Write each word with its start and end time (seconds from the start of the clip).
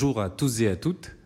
Bonjour 0.00 0.20
à 0.20 0.30
tous 0.30 0.62
et 0.62 0.68
à 0.68 0.76
toutes. 0.76 1.16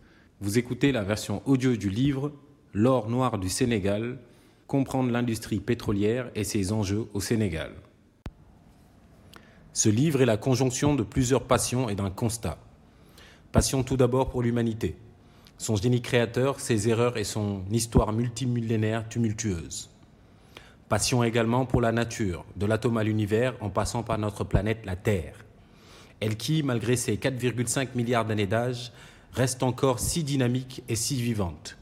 Vous 0.41 0.57
écoutez 0.57 0.91
la 0.91 1.03
version 1.03 1.43
audio 1.45 1.75
du 1.75 1.91
livre 1.91 2.31
L'or 2.73 3.07
noir 3.07 3.37
du 3.37 3.47
Sénégal, 3.47 4.17
comprendre 4.65 5.11
l'industrie 5.11 5.59
pétrolière 5.59 6.31
et 6.33 6.43
ses 6.43 6.71
enjeux 6.71 7.05
au 7.13 7.19
Sénégal. 7.19 7.69
Ce 9.73 9.89
livre 9.89 10.23
est 10.23 10.25
la 10.25 10.37
conjonction 10.37 10.95
de 10.95 11.03
plusieurs 11.03 11.43
passions 11.43 11.87
et 11.87 11.93
d'un 11.93 12.09
constat. 12.09 12.57
Passion 13.51 13.83
tout 13.83 13.95
d'abord 13.95 14.31
pour 14.31 14.41
l'humanité, 14.41 14.95
son 15.59 15.75
génie 15.75 16.01
créateur, 16.01 16.59
ses 16.59 16.89
erreurs 16.89 17.17
et 17.17 17.25
son 17.25 17.61
histoire 17.69 18.11
multimillénaire 18.11 19.07
tumultueuse. 19.07 19.91
Passion 20.89 21.23
également 21.23 21.67
pour 21.67 21.79
la 21.79 21.91
nature, 21.91 22.43
de 22.55 22.65
l'atome 22.65 22.97
à 22.97 23.03
l'univers 23.03 23.53
en 23.61 23.69
passant 23.69 24.01
par 24.01 24.17
notre 24.17 24.43
planète, 24.43 24.83
la 24.83 24.95
Terre. 24.95 25.42
Elle 26.23 26.37
qui, 26.37 26.63
malgré 26.63 26.95
ses 26.95 27.17
4,5 27.17 27.89
milliards 27.95 28.23
d'années 28.23 28.47
d'âge, 28.47 28.93
reste 29.33 29.61
encore 29.61 29.99
si 29.99 30.23
dynamique 30.23 30.81
et 30.87 30.95
si 30.95 31.21
vivante, 31.21 31.75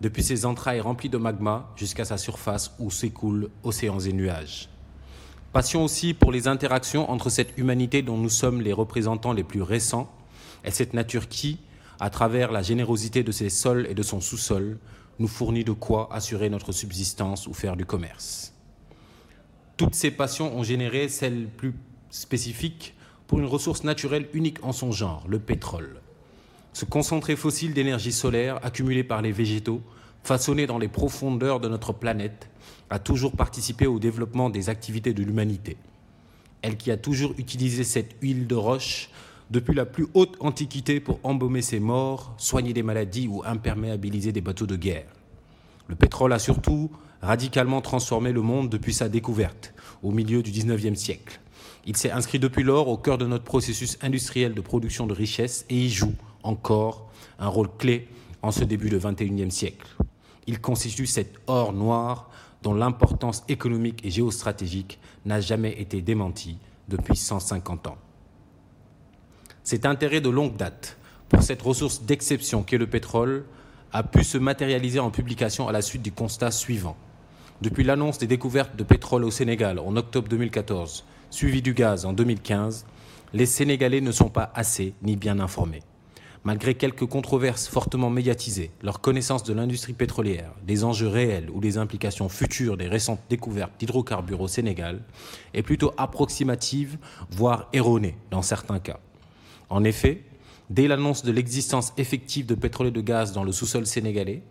depuis 0.00 0.22
ses 0.22 0.46
entrailles 0.46 0.80
remplies 0.80 1.10
de 1.10 1.18
magma 1.18 1.70
jusqu'à 1.76 2.06
sa 2.06 2.16
surface 2.16 2.74
où 2.78 2.90
s'écoulent 2.90 3.50
océans 3.64 4.00
et 4.00 4.14
nuages. 4.14 4.70
Passion 5.52 5.84
aussi 5.84 6.14
pour 6.14 6.32
les 6.32 6.48
interactions 6.48 7.10
entre 7.10 7.28
cette 7.28 7.58
humanité 7.58 8.00
dont 8.00 8.16
nous 8.16 8.30
sommes 8.30 8.62
les 8.62 8.72
représentants 8.72 9.34
les 9.34 9.44
plus 9.44 9.60
récents 9.60 10.10
et 10.64 10.70
cette 10.70 10.94
nature 10.94 11.28
qui, 11.28 11.58
à 12.00 12.08
travers 12.08 12.50
la 12.50 12.62
générosité 12.62 13.22
de 13.22 13.30
ses 13.30 13.50
sols 13.50 13.86
et 13.90 13.94
de 13.94 14.02
son 14.02 14.22
sous-sol, 14.22 14.78
nous 15.18 15.28
fournit 15.28 15.64
de 15.64 15.72
quoi 15.72 16.08
assurer 16.14 16.48
notre 16.48 16.72
subsistance 16.72 17.46
ou 17.46 17.52
faire 17.52 17.76
du 17.76 17.84
commerce. 17.84 18.54
Toutes 19.76 19.94
ces 19.94 20.10
passions 20.10 20.56
ont 20.56 20.62
généré 20.62 21.10
celle 21.10 21.46
plus 21.46 21.74
spécifique 22.08 22.94
pour 23.32 23.38
une 23.38 23.46
ressource 23.46 23.82
naturelle 23.82 24.28
unique 24.34 24.62
en 24.62 24.72
son 24.72 24.92
genre, 24.92 25.24
le 25.26 25.38
pétrole. 25.38 26.02
Ce 26.74 26.84
concentré 26.84 27.34
fossile 27.34 27.72
d'énergie 27.72 28.12
solaire 28.12 28.60
accumulé 28.62 29.04
par 29.04 29.22
les 29.22 29.32
végétaux, 29.32 29.80
façonné 30.22 30.66
dans 30.66 30.76
les 30.76 30.88
profondeurs 30.88 31.58
de 31.58 31.66
notre 31.66 31.94
planète, 31.94 32.50
a 32.90 32.98
toujours 32.98 33.32
participé 33.32 33.86
au 33.86 33.98
développement 33.98 34.50
des 34.50 34.68
activités 34.68 35.14
de 35.14 35.22
l'humanité. 35.22 35.78
Elle 36.60 36.76
qui 36.76 36.90
a 36.90 36.98
toujours 36.98 37.32
utilisé 37.38 37.84
cette 37.84 38.16
huile 38.20 38.46
de 38.46 38.54
roche 38.54 39.08
depuis 39.50 39.74
la 39.74 39.86
plus 39.86 40.08
haute 40.12 40.36
antiquité 40.40 41.00
pour 41.00 41.18
embaumer 41.22 41.62
ses 41.62 41.80
morts, 41.80 42.34
soigner 42.36 42.74
des 42.74 42.82
maladies 42.82 43.28
ou 43.28 43.42
imperméabiliser 43.46 44.32
des 44.32 44.42
bateaux 44.42 44.66
de 44.66 44.76
guerre. 44.76 45.08
Le 45.88 45.94
pétrole 45.94 46.34
a 46.34 46.38
surtout 46.38 46.90
radicalement 47.22 47.80
transformé 47.80 48.30
le 48.30 48.42
monde 48.42 48.68
depuis 48.68 48.92
sa 48.92 49.08
découverte, 49.08 49.72
au 50.02 50.10
milieu 50.10 50.42
du 50.42 50.50
XIXe 50.50 51.00
siècle. 51.00 51.40
Il 51.84 51.96
s'est 51.96 52.12
inscrit 52.12 52.38
depuis 52.38 52.62
lors 52.62 52.88
au 52.88 52.96
cœur 52.96 53.18
de 53.18 53.26
notre 53.26 53.44
processus 53.44 53.98
industriel 54.02 54.54
de 54.54 54.60
production 54.60 55.06
de 55.06 55.12
richesses 55.12 55.66
et 55.68 55.76
y 55.76 55.90
joue 55.90 56.14
encore 56.42 57.10
un 57.38 57.48
rôle 57.48 57.68
clé 57.76 58.08
en 58.42 58.52
ce 58.52 58.64
début 58.64 58.88
du 58.88 58.98
XXIe 58.98 59.50
siècle. 59.50 59.88
Il 60.46 60.60
constitue 60.60 61.06
cet 61.06 61.34
or 61.46 61.72
noir 61.72 62.30
dont 62.62 62.74
l'importance 62.74 63.42
économique 63.48 64.04
et 64.04 64.10
géostratégique 64.10 65.00
n'a 65.24 65.40
jamais 65.40 65.80
été 65.80 66.00
démentie 66.02 66.58
depuis 66.88 67.16
150 67.16 67.88
ans. 67.88 67.98
Cet 69.64 69.86
intérêt 69.86 70.20
de 70.20 70.28
longue 70.28 70.56
date 70.56 70.96
pour 71.28 71.42
cette 71.42 71.62
ressource 71.62 72.02
d'exception 72.02 72.62
qu'est 72.62 72.78
le 72.78 72.86
pétrole 72.86 73.44
a 73.92 74.02
pu 74.02 74.24
se 74.24 74.38
matérialiser 74.38 75.00
en 75.00 75.10
publication 75.10 75.68
à 75.68 75.72
la 75.72 75.82
suite 75.82 76.02
du 76.02 76.12
constat 76.12 76.50
suivant. 76.50 76.96
Depuis 77.60 77.84
l'annonce 77.84 78.18
des 78.18 78.26
découvertes 78.26 78.74
de 78.76 78.82
pétrole 78.82 79.24
au 79.24 79.30
Sénégal 79.30 79.78
en 79.78 79.96
octobre 79.96 80.28
2014, 80.28 81.04
suivi 81.32 81.62
du 81.62 81.72
gaz 81.72 82.04
en 82.04 82.12
2015, 82.12 82.84
les 83.32 83.46
Sénégalais 83.46 84.02
ne 84.02 84.12
sont 84.12 84.28
pas 84.28 84.52
assez 84.54 84.92
ni 85.02 85.16
bien 85.16 85.40
informés. 85.40 85.82
Malgré 86.44 86.74
quelques 86.74 87.06
controverses 87.06 87.68
fortement 87.68 88.10
médiatisées, 88.10 88.70
leur 88.82 89.00
connaissance 89.00 89.42
de 89.44 89.54
l'industrie 89.54 89.94
pétrolière, 89.94 90.52
des 90.66 90.84
enjeux 90.84 91.08
réels 91.08 91.48
ou 91.50 91.60
des 91.60 91.78
implications 91.78 92.28
futures 92.28 92.76
des 92.76 92.88
récentes 92.88 93.20
découvertes 93.30 93.72
d'hydrocarbures 93.78 94.40
au 94.42 94.48
Sénégal 94.48 95.00
est 95.54 95.62
plutôt 95.62 95.94
approximative, 95.96 96.98
voire 97.30 97.68
erronée 97.72 98.16
dans 98.30 98.42
certains 98.42 98.80
cas. 98.80 98.98
En 99.70 99.84
effet, 99.84 100.24
dès 100.68 100.88
l'annonce 100.88 101.24
de 101.24 101.32
l'existence 101.32 101.94
effective 101.96 102.44
de 102.44 102.56
pétrole 102.56 102.88
et 102.88 102.92
de 102.92 103.00
gaz 103.00 103.32
dans 103.32 103.44
le 103.44 103.52
sous-sol 103.52 103.86
sénégalais, 103.86 104.42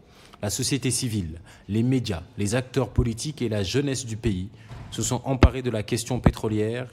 la 0.42 0.50
société 0.50 0.90
civile, 0.90 1.42
les 1.68 1.84
médias, 1.84 2.24
les 2.40 2.56
acteurs 2.56 2.90
politiques 2.90 3.44
et 3.44 3.50
la 3.50 3.62
jeunesse 3.62 4.06
du 4.06 4.18
pays 4.18 4.50
se 4.92 5.02
sont 5.02 5.22
emparés 5.26 5.62
de 5.62 5.70
la 5.70 5.84
question 5.84 6.20
pétrolière 6.20 6.88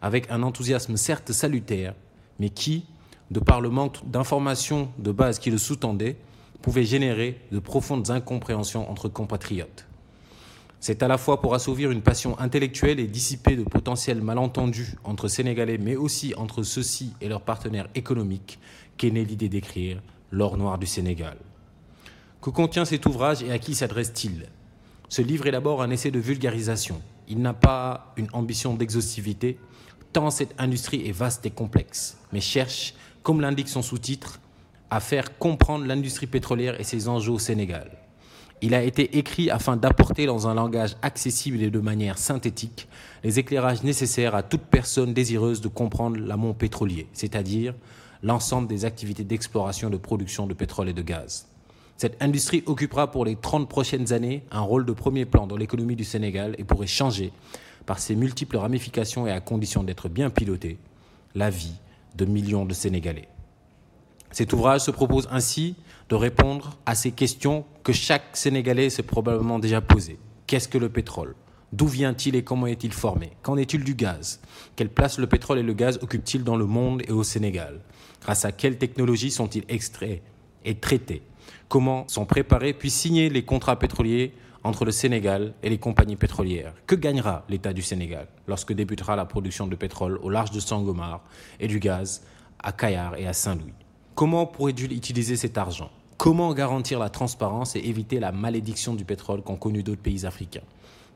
avec 0.00 0.30
un 0.30 0.42
enthousiasme 0.42 0.96
certes 0.96 1.32
salutaire, 1.32 1.94
mais 2.38 2.50
qui, 2.50 2.84
de 3.30 3.40
par 3.40 3.60
le 3.60 3.70
manque 3.70 3.98
d'informations 4.08 4.90
de 4.98 5.10
base 5.10 5.38
qui 5.38 5.50
le 5.50 5.58
sous-tendaient, 5.58 6.16
pouvait 6.62 6.84
générer 6.84 7.40
de 7.50 7.58
profondes 7.58 8.10
incompréhensions 8.10 8.90
entre 8.90 9.08
compatriotes. 9.08 9.86
C'est 10.80 11.02
à 11.02 11.08
la 11.08 11.18
fois 11.18 11.40
pour 11.40 11.54
assouvir 11.54 11.90
une 11.90 12.02
passion 12.02 12.38
intellectuelle 12.38 13.00
et 13.00 13.08
dissiper 13.08 13.56
de 13.56 13.64
potentiels 13.64 14.22
malentendus 14.22 14.94
entre 15.02 15.26
Sénégalais, 15.26 15.78
mais 15.78 15.96
aussi 15.96 16.34
entre 16.36 16.62
ceux-ci 16.62 17.14
et 17.20 17.28
leurs 17.28 17.40
partenaires 17.40 17.88
économiques, 17.96 18.60
qu'est 18.96 19.10
née 19.10 19.24
l'idée 19.24 19.48
d'écrire 19.48 20.00
L'or 20.30 20.56
noir 20.56 20.78
du 20.78 20.86
Sénégal. 20.86 21.36
Que 22.40 22.50
contient 22.50 22.84
cet 22.84 23.06
ouvrage 23.06 23.42
et 23.42 23.50
à 23.50 23.58
qui 23.58 23.74
s'adresse-t-il? 23.74 24.46
Ce 25.08 25.22
livre 25.22 25.46
est 25.46 25.52
d'abord 25.52 25.82
un 25.82 25.90
essai 25.90 26.10
de 26.10 26.20
vulgarisation. 26.20 27.00
Il 27.28 27.40
n'a 27.40 27.54
pas 27.54 28.12
une 28.16 28.28
ambition 28.32 28.74
d'exhaustivité, 28.74 29.58
tant 30.12 30.30
cette 30.30 30.54
industrie 30.58 31.06
est 31.06 31.12
vaste 31.12 31.44
et 31.46 31.50
complexe, 31.50 32.16
mais 32.32 32.40
cherche 32.40 32.94
comme 33.22 33.40
l'indique 33.40 33.68
son 33.68 33.82
sous-titre, 33.82 34.40
à 34.90 35.00
faire 35.00 35.36
comprendre 35.38 35.84
l'industrie 35.84 36.26
pétrolière 36.26 36.80
et 36.80 36.84
ses 36.84 37.08
enjeux 37.08 37.32
au 37.32 37.38
Sénégal. 37.38 37.90
Il 38.60 38.74
a 38.74 38.82
été 38.82 39.18
écrit 39.18 39.50
afin 39.50 39.76
d'apporter 39.76 40.26
dans 40.26 40.48
un 40.48 40.54
langage 40.54 40.96
accessible 41.02 41.62
et 41.62 41.70
de 41.70 41.78
manière 41.78 42.18
synthétique 42.18 42.88
les 43.22 43.38
éclairages 43.38 43.84
nécessaires 43.84 44.34
à 44.34 44.42
toute 44.42 44.62
personne 44.62 45.12
désireuse 45.12 45.60
de 45.60 45.68
comprendre 45.68 46.16
l'amont 46.16 46.54
pétrolier, 46.54 47.06
c'est-à-dire 47.12 47.74
l'ensemble 48.22 48.66
des 48.66 48.84
activités 48.84 49.24
d'exploration 49.24 49.88
et 49.88 49.92
de 49.92 49.96
production 49.96 50.46
de 50.46 50.54
pétrole 50.54 50.88
et 50.88 50.92
de 50.92 51.02
gaz. 51.02 51.46
Cette 51.98 52.22
industrie 52.22 52.62
occupera 52.66 53.10
pour 53.10 53.24
les 53.24 53.34
30 53.34 53.68
prochaines 53.68 54.12
années 54.12 54.44
un 54.52 54.60
rôle 54.60 54.86
de 54.86 54.92
premier 54.92 55.24
plan 55.24 55.48
dans 55.48 55.56
l'économie 55.56 55.96
du 55.96 56.04
Sénégal 56.04 56.54
et 56.56 56.62
pourrait 56.62 56.86
changer, 56.86 57.32
par 57.86 57.98
ses 57.98 58.14
multiples 58.14 58.56
ramifications 58.56 59.26
et 59.26 59.32
à 59.32 59.40
condition 59.40 59.82
d'être 59.82 60.08
bien 60.08 60.30
pilotée, 60.30 60.78
la 61.34 61.50
vie 61.50 61.74
de 62.14 62.24
millions 62.24 62.64
de 62.64 62.72
Sénégalais. 62.72 63.26
Cet 64.30 64.52
ouvrage 64.52 64.82
se 64.82 64.92
propose 64.92 65.26
ainsi 65.32 65.74
de 66.08 66.14
répondre 66.14 66.78
à 66.86 66.94
ces 66.94 67.10
questions 67.10 67.64
que 67.82 67.92
chaque 67.92 68.36
Sénégalais 68.36 68.90
s'est 68.90 69.02
probablement 69.02 69.58
déjà 69.58 69.80
posées. 69.80 70.20
Qu'est-ce 70.46 70.68
que 70.68 70.78
le 70.78 70.90
pétrole? 70.90 71.34
D'où 71.72 71.88
vient-il 71.88 72.36
et 72.36 72.44
comment 72.44 72.68
est-il 72.68 72.92
formé? 72.92 73.32
Qu'en 73.42 73.56
est-il 73.56 73.82
du 73.82 73.96
gaz? 73.96 74.38
Quelle 74.76 74.88
place 74.88 75.18
le 75.18 75.26
pétrole 75.26 75.58
et 75.58 75.64
le 75.64 75.72
gaz 75.72 75.98
occupent-ils 76.00 76.44
dans 76.44 76.56
le 76.56 76.64
monde 76.66 77.02
et 77.08 77.12
au 77.12 77.24
Sénégal? 77.24 77.80
Grâce 78.22 78.44
à 78.44 78.52
quelles 78.52 78.78
technologies 78.78 79.32
sont-ils 79.32 79.64
extraits 79.68 80.22
et 80.64 80.76
traités? 80.76 81.22
Comment 81.68 82.08
sont 82.08 82.24
préparés 82.24 82.72
puis 82.72 82.90
signés 82.90 83.28
les 83.28 83.44
contrats 83.44 83.78
pétroliers 83.78 84.32
entre 84.64 84.84
le 84.84 84.90
Sénégal 84.90 85.54
et 85.62 85.68
les 85.70 85.78
compagnies 85.78 86.16
pétrolières. 86.16 86.74
Que 86.86 86.94
gagnera 86.94 87.44
l'État 87.48 87.72
du 87.72 87.82
Sénégal 87.82 88.26
lorsque 88.46 88.72
débutera 88.72 89.16
la 89.16 89.24
production 89.24 89.66
de 89.66 89.76
pétrole 89.76 90.18
au 90.22 90.30
large 90.30 90.50
de 90.50 90.60
Sangomar 90.60 91.22
et 91.60 91.68
du 91.68 91.78
gaz 91.78 92.22
à 92.58 92.72
Kayar 92.72 93.16
et 93.16 93.26
à 93.26 93.32
Saint-Louis? 93.32 93.74
Comment 94.14 94.46
pourrait-il 94.46 94.92
utiliser 94.92 95.36
cet 95.36 95.58
argent? 95.58 95.90
Comment 96.16 96.52
garantir 96.52 96.98
la 96.98 97.08
transparence 97.08 97.76
et 97.76 97.80
éviter 97.80 98.18
la 98.18 98.32
malédiction 98.32 98.94
du 98.94 99.04
pétrole 99.04 99.42
qu'ont 99.42 99.56
connu 99.56 99.82
d'autres 99.82 100.02
pays 100.02 100.26
africains? 100.26 100.64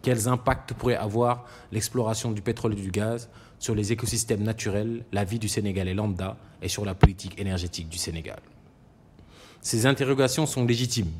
Quels 0.02 0.28
impacts 0.28 0.74
pourrait 0.74 0.96
avoir 0.96 1.44
l'exploration 1.72 2.30
du 2.30 2.42
pétrole 2.42 2.74
et 2.74 2.80
du 2.80 2.90
gaz 2.90 3.28
sur 3.58 3.74
les 3.74 3.92
écosystèmes 3.92 4.42
naturels, 4.42 5.04
la 5.12 5.24
vie 5.24 5.38
du 5.38 5.48
Sénégalais 5.48 5.94
lambda 5.94 6.36
et 6.60 6.68
sur 6.68 6.84
la 6.84 6.94
politique 6.94 7.40
énergétique 7.40 7.88
du 7.88 7.98
Sénégal? 7.98 8.38
Ces 9.64 9.86
interrogations 9.86 10.44
sont 10.44 10.64
légitimes, 10.64 11.12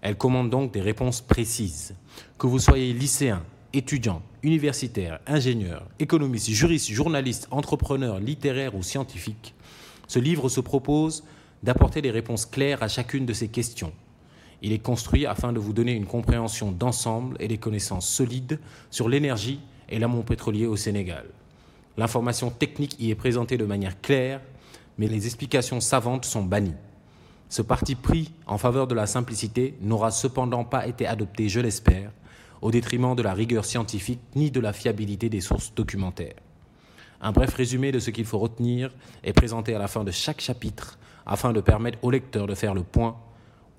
elle 0.00 0.16
commande 0.16 0.48
donc 0.48 0.72
des 0.72 0.80
réponses 0.80 1.20
précises. 1.20 1.94
Que 2.38 2.46
vous 2.46 2.58
soyez 2.58 2.94
lycéen, 2.94 3.42
étudiant, 3.74 4.22
universitaire, 4.42 5.20
ingénieur, 5.26 5.86
économiste, 5.98 6.48
juriste, 6.48 6.90
journaliste, 6.90 7.46
entrepreneur, 7.50 8.18
littéraire 8.18 8.74
ou 8.74 8.82
scientifique, 8.82 9.54
ce 10.08 10.18
livre 10.18 10.48
se 10.48 10.62
propose 10.62 11.24
d'apporter 11.62 12.00
des 12.00 12.10
réponses 12.10 12.46
claires 12.46 12.82
à 12.82 12.88
chacune 12.88 13.26
de 13.26 13.34
ces 13.34 13.48
questions. 13.48 13.92
Il 14.62 14.72
est 14.72 14.78
construit 14.78 15.26
afin 15.26 15.52
de 15.52 15.58
vous 15.58 15.74
donner 15.74 15.92
une 15.92 16.06
compréhension 16.06 16.72
d'ensemble 16.72 17.36
et 17.38 17.48
des 17.48 17.58
connaissances 17.58 18.08
solides 18.08 18.58
sur 18.90 19.10
l'énergie 19.10 19.60
et 19.90 19.98
l'amont 19.98 20.22
pétrolier 20.22 20.64
au 20.66 20.76
Sénégal. 20.76 21.26
L'information 21.98 22.48
technique 22.48 22.96
y 22.98 23.10
est 23.10 23.14
présentée 23.14 23.58
de 23.58 23.66
manière 23.66 24.00
claire, 24.00 24.40
mais 24.96 25.06
les 25.06 25.26
explications 25.26 25.80
savantes 25.80 26.24
sont 26.24 26.44
bannies. 26.44 26.74
Ce 27.50 27.62
parti 27.62 27.96
pris 27.96 28.30
en 28.46 28.58
faveur 28.58 28.86
de 28.86 28.94
la 28.94 29.08
simplicité 29.08 29.74
n'aura 29.80 30.12
cependant 30.12 30.62
pas 30.64 30.86
été 30.86 31.04
adopté, 31.04 31.48
je 31.48 31.58
l'espère, 31.58 32.12
au 32.62 32.70
détriment 32.70 33.16
de 33.16 33.22
la 33.22 33.34
rigueur 33.34 33.64
scientifique 33.64 34.20
ni 34.36 34.52
de 34.52 34.60
la 34.60 34.72
fiabilité 34.72 35.28
des 35.28 35.40
sources 35.40 35.74
documentaires. 35.74 36.36
Un 37.20 37.32
bref 37.32 37.52
résumé 37.52 37.90
de 37.90 37.98
ce 37.98 38.10
qu'il 38.10 38.24
faut 38.24 38.38
retenir 38.38 38.94
est 39.24 39.32
présenté 39.32 39.74
à 39.74 39.80
la 39.80 39.88
fin 39.88 40.04
de 40.04 40.12
chaque 40.12 40.40
chapitre 40.40 40.96
afin 41.26 41.52
de 41.52 41.60
permettre 41.60 41.98
au 42.02 42.12
lecteur 42.12 42.46
de 42.46 42.54
faire 42.54 42.72
le 42.72 42.84
point 42.84 43.16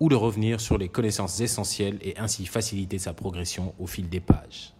ou 0.02 0.10
de 0.10 0.16
revenir 0.16 0.60
sur 0.60 0.78
les 0.78 0.90
connaissances 0.90 1.40
essentielles 1.40 1.98
et 2.02 2.18
ainsi 2.18 2.48
faciliter 2.48 3.00
sa 3.00 3.14
progression 3.14 3.74
au 3.80 3.88
fil 3.88 4.10
des 4.10 4.20
pages. 4.20 4.74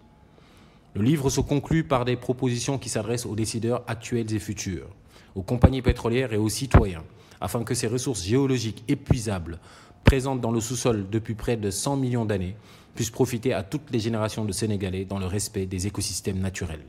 Le 0.96 1.02
livre 1.02 1.30
se 1.30 1.40
conclut 1.40 1.86
par 1.86 2.04
des 2.04 2.18
propositions 2.18 2.78
qui 2.78 2.90
s'adressent 2.90 3.26
aux 3.26 3.36
décideurs 3.36 3.84
actuels 3.88 4.34
et 4.34 4.40
futurs, 4.40 4.90
aux 5.34 5.44
compagnies 5.44 5.82
pétrolières 5.82 6.34
et 6.34 6.38
aux 6.38 6.50
citoyens, 6.50 7.06
afin 7.42 7.64
que 7.64 7.74
ces 7.74 7.88
ressources 7.88 8.24
géologiques 8.24 8.84
épuisables, 8.88 9.60
présentes 10.04 10.42
dans 10.42 10.52
le 10.52 10.62
sous-sol 10.62 11.08
depuis 11.12 11.34
près 11.34 11.58
de 11.58 11.70
100 11.70 11.98
millions 11.98 12.26
d'années, 12.26 12.56
puissent 12.96 13.10
profiter 13.10 13.54
à 13.54 13.64
toutes 13.64 13.92
les 13.92 14.00
générations 14.00 14.46
de 14.46 14.52
Sénégalais 14.52 15.06
dans 15.06 15.20
le 15.20 15.26
respect 15.26 15.66
des 15.66 15.88
écosystèmes 15.88 16.40
naturels. 16.40 16.86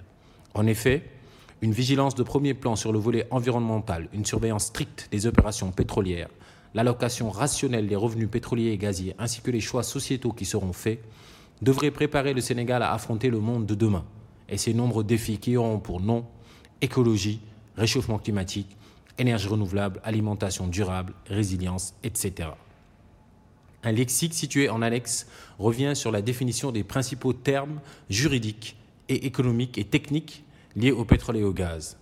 En 0.54 0.66
effet, 0.66 1.04
une 1.62 1.72
vigilance 1.72 2.14
de 2.14 2.22
premier 2.22 2.54
plan 2.54 2.76
sur 2.76 2.92
le 2.92 2.98
volet 2.98 3.26
environnemental, 3.30 4.08
une 4.12 4.24
surveillance 4.24 4.64
stricte 4.66 5.08
des 5.12 5.26
opérations 5.26 5.70
pétrolières, 5.70 6.28
l'allocation 6.74 7.30
rationnelle 7.30 7.86
des 7.86 7.96
revenus 7.96 8.28
pétroliers 8.28 8.72
et 8.72 8.78
gaziers, 8.78 9.14
ainsi 9.18 9.40
que 9.40 9.50
les 9.50 9.60
choix 9.60 9.82
sociétaux 9.82 10.32
qui 10.32 10.44
seront 10.44 10.72
faits, 10.72 11.00
devraient 11.60 11.90
préparer 11.92 12.34
le 12.34 12.40
Sénégal 12.40 12.82
à 12.82 12.92
affronter 12.92 13.30
le 13.30 13.38
monde 13.38 13.66
de 13.66 13.74
demain 13.74 14.04
et 14.48 14.58
ses 14.58 14.74
nombreux 14.74 15.04
défis 15.04 15.38
qui 15.38 15.56
auront 15.56 15.78
pour 15.78 16.00
nom 16.00 16.26
écologie, 16.80 17.40
réchauffement 17.76 18.18
climatique, 18.18 18.76
énergie 19.18 19.48
renouvelable, 19.48 20.00
alimentation 20.04 20.66
durable, 20.66 21.14
résilience, 21.26 21.94
etc. 22.02 22.50
Un 23.84 23.92
lexique 23.92 24.34
situé 24.34 24.68
en 24.68 24.80
annexe 24.82 25.26
revient 25.58 25.92
sur 25.94 26.12
la 26.12 26.22
définition 26.22 26.70
des 26.70 26.84
principaux 26.84 27.32
termes 27.32 27.80
juridiques 28.08 28.76
et 29.08 29.26
économiques 29.26 29.78
et 29.78 29.84
techniques 29.84 30.44
liés 30.76 30.92
au 30.92 31.04
pétrole 31.04 31.36
et 31.36 31.44
au 31.44 31.52
gaz. 31.52 31.98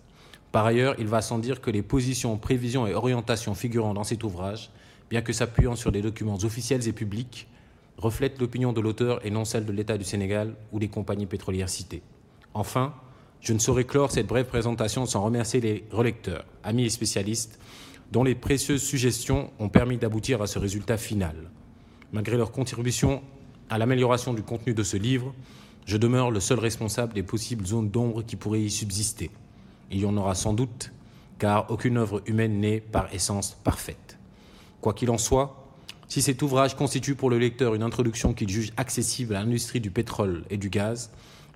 Par 0.52 0.66
ailleurs, 0.66 0.94
il 0.98 1.06
va 1.06 1.22
sans 1.22 1.38
dire 1.38 1.60
que 1.60 1.70
les 1.70 1.82
positions, 1.82 2.36
prévisions 2.36 2.86
et 2.86 2.94
orientations 2.94 3.54
figurant 3.54 3.94
dans 3.94 4.04
cet 4.04 4.24
ouvrage, 4.24 4.70
bien 5.08 5.22
que 5.22 5.32
s'appuyant 5.32 5.76
sur 5.76 5.92
des 5.92 6.02
documents 6.02 6.38
officiels 6.42 6.86
et 6.86 6.92
publics, 6.92 7.46
reflètent 7.96 8.40
l'opinion 8.40 8.72
de 8.72 8.80
l'auteur 8.80 9.24
et 9.24 9.30
non 9.30 9.44
celle 9.44 9.64
de 9.64 9.72
l'État 9.72 9.96
du 9.96 10.04
Sénégal 10.04 10.54
ou 10.72 10.78
des 10.78 10.88
compagnies 10.88 11.26
pétrolières 11.26 11.68
citées. 11.68 12.02
Enfin, 12.54 12.94
je 13.40 13.52
ne 13.52 13.58
saurais 13.58 13.84
clore 13.84 14.10
cette 14.10 14.26
brève 14.26 14.46
présentation 14.46 15.06
sans 15.06 15.22
remercier 15.22 15.60
les 15.60 15.84
relecteurs, 15.90 16.44
amis 16.62 16.84
et 16.84 16.90
spécialistes, 16.90 17.58
dont 18.12 18.24
les 18.24 18.34
précieuses 18.34 18.82
suggestions 18.82 19.50
ont 19.58 19.68
permis 19.68 19.96
d'aboutir 19.96 20.42
à 20.42 20.46
ce 20.46 20.58
résultat 20.58 20.96
final. 20.96 21.50
Malgré 22.12 22.36
leur 22.36 22.52
contribution 22.52 23.22
à 23.70 23.78
l'amélioration 23.78 24.34
du 24.34 24.42
contenu 24.42 24.74
de 24.74 24.82
ce 24.82 24.96
livre, 24.96 25.32
je 25.86 25.96
demeure 25.96 26.30
le 26.30 26.40
seul 26.40 26.58
responsable 26.58 27.14
des 27.14 27.22
possibles 27.22 27.64
zones 27.64 27.90
d'ombre 27.90 28.22
qui 28.22 28.36
pourraient 28.36 28.62
y 28.62 28.70
subsister. 28.70 29.30
Il 29.90 30.00
y 30.00 30.06
en 30.06 30.16
aura 30.16 30.34
sans 30.34 30.52
doute, 30.52 30.92
car 31.38 31.70
aucune 31.70 31.96
œuvre 31.96 32.22
humaine 32.26 32.60
n'est 32.60 32.80
par 32.80 33.12
essence 33.14 33.56
parfaite. 33.64 34.18
Quoi 34.80 34.92
qu'il 34.92 35.10
en 35.10 35.18
soit, 35.18 35.56
si 36.08 36.20
cet 36.20 36.42
ouvrage 36.42 36.76
constitue 36.76 37.14
pour 37.14 37.30
le 37.30 37.38
lecteur 37.38 37.74
une 37.74 37.82
introduction 37.82 38.34
qu'il 38.34 38.48
juge 38.48 38.72
accessible 38.76 39.34
à 39.36 39.40
l'industrie 39.40 39.80
du 39.80 39.90
pétrole 39.90 40.44
et 40.50 40.56
du 40.56 40.68
gaz, 40.68 41.10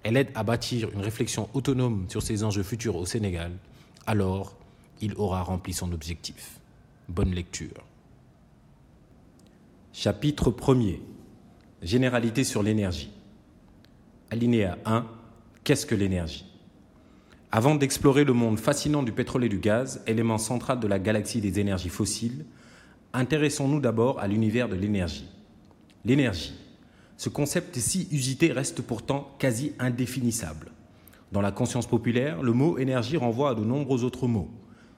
elle 0.05 0.19
aide 0.19 0.31
à 0.35 0.45
bâtir 0.45 0.91
une 0.93 1.01
réflexion 1.01 1.49
autonome 1.55 2.07
sur 2.09 2.23
ses 2.23 2.45
enjeux 2.45 2.63
futurs 2.63 2.97
au 2.97 3.07
Sénégal, 3.07 3.53
alors 4.07 4.55
il 5.01 5.15
aura 5.17 5.43
rempli 5.43 5.73
son 5.73 5.93
objectif. 5.93 6.61
Bonne 7.09 7.33
lecture. 7.33 7.85
Chapitre 9.93 10.51
1er 10.51 11.01
Généralité 11.83 12.45
sur 12.45 12.63
l'énergie. 12.63 13.11
Alinéa 14.31 14.79
1 14.85 15.07
Qu'est-ce 15.65 15.87
que 15.87 15.95
l'énergie? 15.95 16.47
Avant 17.51 17.75
d'explorer 17.75 18.25
le 18.25 18.33
monde 18.33 18.59
fascinant 18.59 19.03
du 19.03 19.13
pétrole 19.13 19.45
et 19.45 19.49
du 19.49 19.59
gaz, 19.59 20.03
élément 20.07 20.39
central 20.39 20.81
de 20.81 20.87
la 20.87 20.99
galaxie 20.99 21.41
des 21.41 21.61
énergies 21.61 21.89
fossiles, 21.89 22.45
intéressons-nous 23.13 23.81
d'abord 23.81 24.19
à 24.19 24.27
l'univers 24.29 24.69
de 24.69 24.75
l'énergie. 24.75 25.29
L'énergie 26.05 26.53
ce 27.17 27.29
concept 27.29 27.77
si 27.79 28.09
usité 28.11 28.53
reste 28.53 28.83
pourtant 28.83 29.35
quasi 29.39 29.73
indéfinissable. 29.79 30.73
Dans 31.33 31.41
la 31.41 31.53
conscience 31.53 31.87
populaire, 31.87 32.43
le 32.43 32.53
mot 32.53 32.79
énergie 32.79 33.17
renvoie 33.17 33.51
à 33.51 33.55
de 33.55 33.65
nombreux 33.65 34.05
autres 34.05 34.27
mots. 34.27 34.51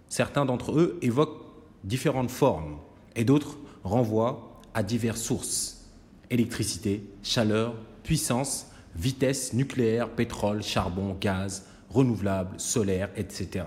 Certains 0.08 0.44
d'entre 0.44 0.78
eux 0.78 0.98
évoquent 1.02 1.44
différentes 1.84 2.30
formes 2.30 2.78
et 3.14 3.24
d'autres 3.24 3.58
renvoient 3.84 4.60
à 4.74 4.82
diverses 4.82 5.22
sources. 5.22 5.86
Électricité, 6.30 7.04
chaleur, 7.22 7.74
puissance, 8.02 8.66
vitesse, 8.96 9.52
nucléaire, 9.52 10.10
pétrole, 10.10 10.62
charbon, 10.62 11.16
gaz, 11.20 11.66
renouvelable, 11.90 12.58
solaire, 12.58 13.10
etc. 13.16 13.64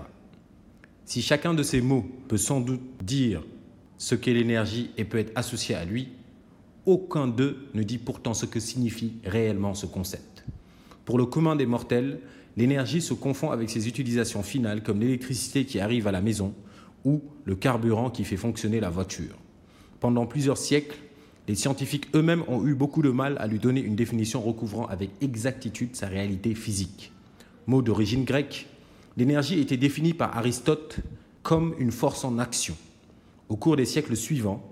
Si 1.04 1.22
chacun 1.22 1.54
de 1.54 1.62
ces 1.62 1.80
mots 1.80 2.06
peut 2.28 2.36
sans 2.36 2.60
doute 2.60 2.82
dire 3.02 3.42
ce 3.98 4.14
qu'est 4.14 4.32
l'énergie 4.32 4.90
et 4.96 5.04
peut 5.04 5.18
être 5.18 5.32
associé 5.34 5.74
à 5.74 5.84
lui, 5.84 6.08
aucun 6.86 7.26
d'eux 7.26 7.68
ne 7.74 7.82
dit 7.82 7.98
pourtant 7.98 8.34
ce 8.34 8.46
que 8.46 8.60
signifie 8.60 9.14
réellement 9.24 9.74
ce 9.74 9.86
concept. 9.86 10.44
Pour 11.04 11.18
le 11.18 11.26
commun 11.26 11.56
des 11.56 11.66
mortels, 11.66 12.20
l'énergie 12.56 13.00
se 13.00 13.14
confond 13.14 13.50
avec 13.50 13.70
ses 13.70 13.88
utilisations 13.88 14.42
finales 14.42 14.82
comme 14.82 15.00
l'électricité 15.00 15.64
qui 15.64 15.80
arrive 15.80 16.06
à 16.06 16.12
la 16.12 16.20
maison 16.20 16.54
ou 17.04 17.22
le 17.44 17.54
carburant 17.54 18.10
qui 18.10 18.24
fait 18.24 18.36
fonctionner 18.36 18.80
la 18.80 18.90
voiture. 18.90 19.36
Pendant 20.00 20.26
plusieurs 20.26 20.58
siècles, 20.58 20.98
les 21.48 21.54
scientifiques 21.54 22.06
eux-mêmes 22.14 22.44
ont 22.48 22.66
eu 22.66 22.74
beaucoup 22.74 23.02
de 23.02 23.10
mal 23.10 23.36
à 23.38 23.46
lui 23.46 23.58
donner 23.58 23.80
une 23.80 23.96
définition 23.96 24.40
recouvrant 24.40 24.86
avec 24.86 25.10
exactitude 25.20 25.96
sa 25.96 26.06
réalité 26.06 26.54
physique. 26.54 27.12
Mot 27.66 27.82
d'origine 27.82 28.24
grecque, 28.24 28.68
l'énergie 29.16 29.58
était 29.58 29.76
définie 29.76 30.14
par 30.14 30.36
Aristote 30.36 31.00
comme 31.42 31.74
une 31.78 31.90
force 31.90 32.24
en 32.24 32.38
action. 32.38 32.76
Au 33.48 33.56
cours 33.56 33.76
des 33.76 33.84
siècles 33.84 34.16
suivants, 34.16 34.69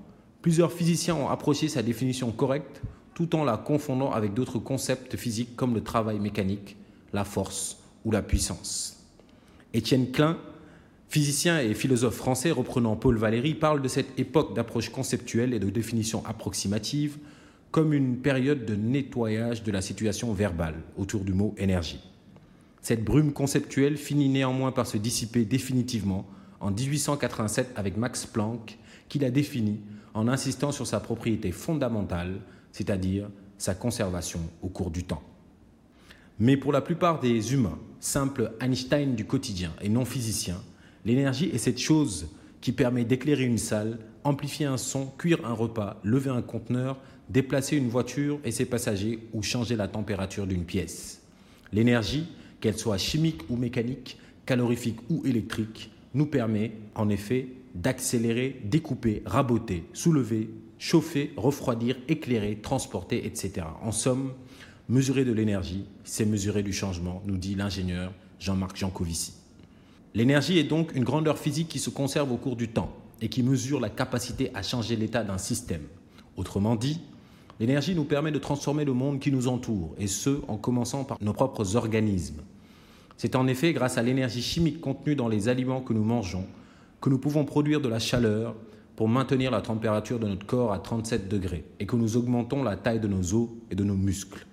Plusieurs 0.48 0.72
physiciens 0.72 1.14
ont 1.14 1.28
approché 1.28 1.68
sa 1.68 1.82
définition 1.82 2.30
correcte 2.30 2.80
tout 3.12 3.36
en 3.36 3.44
la 3.44 3.58
confondant 3.58 4.12
avec 4.12 4.32
d'autres 4.32 4.58
concepts 4.58 5.14
physiques 5.14 5.54
comme 5.56 5.74
le 5.74 5.82
travail 5.82 6.20
mécanique, 6.20 6.78
la 7.12 7.26
force 7.26 7.82
ou 8.06 8.12
la 8.12 8.22
puissance. 8.22 9.04
Étienne 9.74 10.10
Klein, 10.10 10.38
physicien 11.10 11.60
et 11.60 11.74
philosophe 11.74 12.14
français 12.14 12.50
reprenant 12.50 12.96
Paul 12.96 13.18
Valéry, 13.18 13.52
parle 13.52 13.82
de 13.82 13.88
cette 13.88 14.18
époque 14.18 14.56
d'approche 14.56 14.88
conceptuelle 14.88 15.52
et 15.52 15.58
de 15.58 15.68
définition 15.68 16.24
approximative 16.24 17.18
comme 17.70 17.92
une 17.92 18.16
période 18.16 18.64
de 18.64 18.74
nettoyage 18.74 19.64
de 19.64 19.70
la 19.70 19.82
situation 19.82 20.32
verbale 20.32 20.76
autour 20.96 21.24
du 21.24 21.34
mot 21.34 21.54
énergie. 21.58 22.00
Cette 22.80 23.04
brume 23.04 23.34
conceptuelle 23.34 23.98
finit 23.98 24.30
néanmoins 24.30 24.72
par 24.72 24.86
se 24.86 24.96
dissiper 24.96 25.44
définitivement 25.44 26.26
en 26.60 26.70
1887 26.70 27.72
avec 27.76 27.98
Max 27.98 28.24
Planck, 28.24 28.78
qui 29.10 29.18
la 29.18 29.30
définit 29.30 29.80
en 30.14 30.28
insistant 30.28 30.72
sur 30.72 30.86
sa 30.86 31.00
propriété 31.00 31.52
fondamentale, 31.52 32.40
c'est-à-dire 32.72 33.28
sa 33.56 33.74
conservation 33.74 34.40
au 34.62 34.68
cours 34.68 34.90
du 34.90 35.04
temps. 35.04 35.22
Mais 36.38 36.56
pour 36.56 36.72
la 36.72 36.80
plupart 36.80 37.20
des 37.20 37.52
humains, 37.52 37.78
simples 38.00 38.52
Einstein 38.60 39.14
du 39.14 39.24
quotidien 39.24 39.72
et 39.80 39.88
non 39.88 40.04
physiciens, 40.04 40.62
l'énergie 41.04 41.50
est 41.52 41.58
cette 41.58 41.80
chose 41.80 42.28
qui 42.60 42.72
permet 42.72 43.04
d'éclairer 43.04 43.44
une 43.44 43.58
salle, 43.58 43.98
amplifier 44.24 44.66
un 44.66 44.76
son, 44.76 45.06
cuire 45.18 45.44
un 45.44 45.52
repas, 45.52 46.00
lever 46.04 46.30
un 46.30 46.42
conteneur, 46.42 46.98
déplacer 47.28 47.76
une 47.76 47.88
voiture 47.88 48.38
et 48.44 48.50
ses 48.50 48.64
passagers 48.64 49.28
ou 49.32 49.42
changer 49.42 49.76
la 49.76 49.88
température 49.88 50.46
d'une 50.46 50.64
pièce. 50.64 51.22
L'énergie, 51.72 52.26
qu'elle 52.60 52.78
soit 52.78 52.98
chimique 52.98 53.42
ou 53.48 53.56
mécanique, 53.56 54.18
calorifique 54.46 54.98
ou 55.10 55.24
électrique, 55.26 55.90
nous 56.14 56.26
permet 56.26 56.72
en 56.94 57.08
effet 57.08 57.48
d'accélérer, 57.78 58.60
découper, 58.64 59.22
raboter, 59.24 59.84
soulever, 59.92 60.50
chauffer, 60.78 61.32
refroidir, 61.36 61.96
éclairer, 62.08 62.58
transporter, 62.60 63.24
etc. 63.24 63.66
En 63.82 63.92
somme, 63.92 64.32
mesurer 64.88 65.24
de 65.24 65.32
l'énergie, 65.32 65.84
c'est 66.02 66.24
mesurer 66.24 66.64
du 66.64 66.72
changement, 66.72 67.22
nous 67.24 67.36
dit 67.36 67.54
l'ingénieur 67.54 68.12
Jean-Marc 68.40 68.76
Jancovici. 68.76 69.34
L'énergie 70.14 70.58
est 70.58 70.64
donc 70.64 70.94
une 70.96 71.04
grandeur 71.04 71.38
physique 71.38 71.68
qui 71.68 71.78
se 71.78 71.90
conserve 71.90 72.32
au 72.32 72.36
cours 72.36 72.56
du 72.56 72.68
temps 72.68 72.92
et 73.20 73.28
qui 73.28 73.44
mesure 73.44 73.78
la 73.78 73.90
capacité 73.90 74.50
à 74.54 74.62
changer 74.62 74.96
l'état 74.96 75.22
d'un 75.22 75.38
système. 75.38 75.82
Autrement 76.36 76.74
dit, 76.74 77.00
l'énergie 77.60 77.94
nous 77.94 78.04
permet 78.04 78.32
de 78.32 78.38
transformer 78.38 78.84
le 78.84 78.92
monde 78.92 79.20
qui 79.20 79.30
nous 79.30 79.46
entoure, 79.46 79.94
et 79.98 80.08
ce, 80.08 80.40
en 80.48 80.56
commençant 80.56 81.04
par 81.04 81.18
nos 81.20 81.32
propres 81.32 81.76
organismes. 81.76 82.42
C'est 83.16 83.36
en 83.36 83.46
effet 83.46 83.72
grâce 83.72 83.98
à 83.98 84.02
l'énergie 84.02 84.42
chimique 84.42 84.80
contenue 84.80 85.14
dans 85.14 85.28
les 85.28 85.48
aliments 85.48 85.80
que 85.80 85.92
nous 85.92 86.04
mangeons 86.04 86.46
que 87.00 87.10
nous 87.10 87.18
pouvons 87.18 87.44
produire 87.44 87.80
de 87.80 87.88
la 87.88 87.98
chaleur 87.98 88.54
pour 88.96 89.08
maintenir 89.08 89.50
la 89.50 89.60
température 89.60 90.18
de 90.18 90.26
notre 90.26 90.46
corps 90.46 90.72
à 90.72 90.80
37 90.80 91.28
degrés 91.28 91.64
et 91.78 91.86
que 91.86 91.96
nous 91.96 92.16
augmentons 92.16 92.62
la 92.62 92.76
taille 92.76 93.00
de 93.00 93.08
nos 93.08 93.34
os 93.34 93.48
et 93.70 93.74
de 93.74 93.84
nos 93.84 93.94
muscles. 93.94 94.44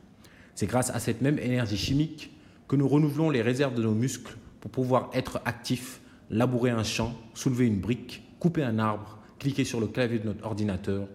C'est 0.53 0.67
grâce 0.67 0.89
à 0.91 0.99
cette 0.99 1.21
même 1.21 1.39
énergie 1.39 1.77
chimique 1.77 2.31
que 2.67 2.75
nous 2.75 2.87
renouvelons 2.87 3.29
les 3.29 3.41
réserves 3.41 3.73
de 3.73 3.81
nos 3.81 3.93
muscles 3.93 4.37
pour 4.61 4.71
pouvoir 4.71 5.09
être 5.13 5.41
actifs, 5.45 5.99
labourer 6.29 6.71
un 6.71 6.83
champ, 6.83 7.13
soulever 7.33 7.65
une 7.65 7.79
brique, 7.79 8.23
couper 8.39 8.63
un 8.63 8.79
arbre, 8.79 9.19
cliquer 9.39 9.63
sur 9.63 9.79
le 9.79 9.87
clavier 9.87 10.19
de 10.19 10.25
notre 10.25 10.45
ordinateur. 10.45 11.07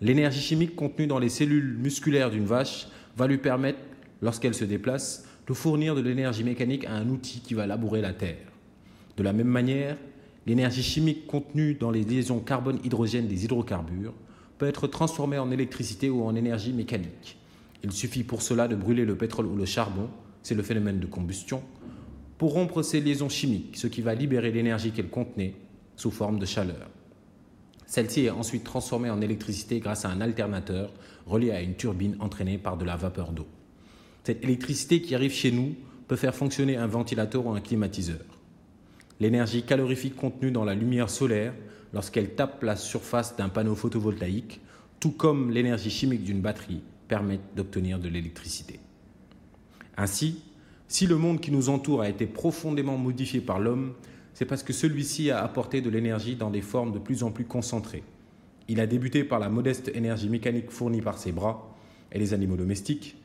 L'énergie 0.00 0.40
chimique 0.40 0.76
contenue 0.76 1.06
dans 1.06 1.18
les 1.18 1.28
cellules 1.28 1.76
musculaires 1.78 2.30
d'une 2.30 2.44
vache 2.44 2.88
va 3.16 3.26
lui 3.26 3.38
permettre, 3.38 3.78
lorsqu'elle 4.20 4.54
se 4.54 4.64
déplace, 4.64 5.26
de 5.46 5.54
fournir 5.54 5.94
de 5.94 6.00
l'énergie 6.00 6.44
mécanique 6.44 6.84
à 6.84 6.92
un 6.92 7.08
outil 7.08 7.40
qui 7.40 7.54
va 7.54 7.66
labourer 7.66 8.00
la 8.00 8.12
Terre. 8.12 8.52
De 9.16 9.22
la 9.22 9.32
même 9.32 9.48
manière, 9.48 9.96
l'énergie 10.46 10.82
chimique 10.82 11.26
contenue 11.26 11.74
dans 11.74 11.90
les 11.90 12.04
liaisons 12.04 12.40
carbone-hydrogène 12.40 13.26
des 13.26 13.44
hydrocarbures 13.44 14.14
peut 14.58 14.66
être 14.66 14.86
transformée 14.86 15.38
en 15.38 15.50
électricité 15.50 16.08
ou 16.08 16.24
en 16.24 16.34
énergie 16.34 16.72
mécanique. 16.72 17.36
Il 17.84 17.92
suffit 17.92 18.24
pour 18.24 18.42
cela 18.42 18.68
de 18.68 18.76
brûler 18.76 19.04
le 19.04 19.16
pétrole 19.16 19.46
ou 19.46 19.56
le 19.56 19.66
charbon, 19.66 20.08
c'est 20.42 20.54
le 20.54 20.62
phénomène 20.62 21.00
de 21.00 21.06
combustion, 21.06 21.62
pour 22.38 22.52
rompre 22.52 22.82
ces 22.82 23.00
liaisons 23.00 23.28
chimiques, 23.28 23.76
ce 23.76 23.86
qui 23.86 24.02
va 24.02 24.14
libérer 24.14 24.50
l'énergie 24.52 24.92
qu'elles 24.92 25.10
contenaient 25.10 25.54
sous 25.96 26.10
forme 26.10 26.38
de 26.38 26.46
chaleur. 26.46 26.88
Celle-ci 27.86 28.22
est 28.26 28.30
ensuite 28.30 28.64
transformée 28.64 29.10
en 29.10 29.20
électricité 29.20 29.78
grâce 29.78 30.04
à 30.04 30.10
un 30.10 30.20
alternateur 30.20 30.92
relié 31.26 31.50
à 31.52 31.62
une 31.62 31.74
turbine 31.74 32.16
entraînée 32.20 32.58
par 32.58 32.76
de 32.76 32.84
la 32.84 32.96
vapeur 32.96 33.32
d'eau. 33.32 33.46
Cette 34.24 34.42
électricité 34.42 35.00
qui 35.00 35.14
arrive 35.14 35.32
chez 35.32 35.52
nous 35.52 35.74
peut 36.08 36.16
faire 36.16 36.34
fonctionner 36.34 36.76
un 36.76 36.86
ventilateur 36.86 37.46
ou 37.46 37.50
un 37.50 37.60
climatiseur. 37.60 38.35
L'énergie 39.20 39.62
calorifique 39.62 40.16
contenue 40.16 40.50
dans 40.50 40.64
la 40.64 40.74
lumière 40.74 41.10
solaire, 41.10 41.54
lorsqu'elle 41.94 42.34
tape 42.34 42.62
la 42.62 42.76
surface 42.76 43.36
d'un 43.36 43.48
panneau 43.48 43.74
photovoltaïque, 43.74 44.60
tout 45.00 45.12
comme 45.12 45.50
l'énergie 45.50 45.90
chimique 45.90 46.24
d'une 46.24 46.40
batterie, 46.40 46.82
permettent 47.08 47.54
d'obtenir 47.54 47.98
de 47.98 48.08
l'électricité. 48.08 48.80
Ainsi, 49.96 50.42
si 50.88 51.06
le 51.06 51.16
monde 51.16 51.40
qui 51.40 51.50
nous 51.50 51.68
entoure 51.68 52.02
a 52.02 52.08
été 52.08 52.26
profondément 52.26 52.98
modifié 52.98 53.40
par 53.40 53.58
l'homme, 53.58 53.94
c'est 54.34 54.44
parce 54.44 54.62
que 54.62 54.72
celui-ci 54.72 55.30
a 55.30 55.42
apporté 55.42 55.80
de 55.80 55.88
l'énergie 55.88 56.36
dans 56.36 56.50
des 56.50 56.60
formes 56.60 56.92
de 56.92 56.98
plus 56.98 57.22
en 57.22 57.30
plus 57.30 57.46
concentrées. 57.46 58.02
Il 58.68 58.80
a 58.80 58.86
débuté 58.86 59.24
par 59.24 59.38
la 59.38 59.48
modeste 59.48 59.90
énergie 59.94 60.28
mécanique 60.28 60.70
fournie 60.70 61.00
par 61.00 61.18
ses 61.18 61.32
bras 61.32 61.74
et 62.12 62.18
les 62.18 62.34
animaux 62.34 62.56
domestiques, 62.56 63.16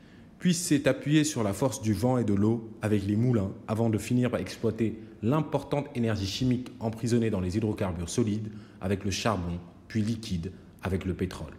puis 0.42 0.54
s'est 0.54 0.88
appuyé 0.88 1.22
sur 1.22 1.44
la 1.44 1.52
force 1.52 1.82
du 1.82 1.92
vent 1.92 2.18
et 2.18 2.24
de 2.24 2.34
l'eau 2.34 2.68
avec 2.82 3.06
les 3.06 3.14
moulins 3.14 3.52
avant 3.68 3.88
de 3.88 3.96
finir 3.96 4.28
par 4.28 4.40
exploiter 4.40 4.98
l'importante 5.22 5.86
énergie 5.94 6.26
chimique 6.26 6.66
emprisonnée 6.80 7.30
dans 7.30 7.38
les 7.38 7.56
hydrocarbures 7.56 8.08
solides 8.08 8.50
avec 8.80 9.04
le 9.04 9.12
charbon, 9.12 9.60
puis 9.86 10.02
liquide 10.02 10.50
avec 10.82 11.04
le 11.04 11.14
pétrole. 11.14 11.54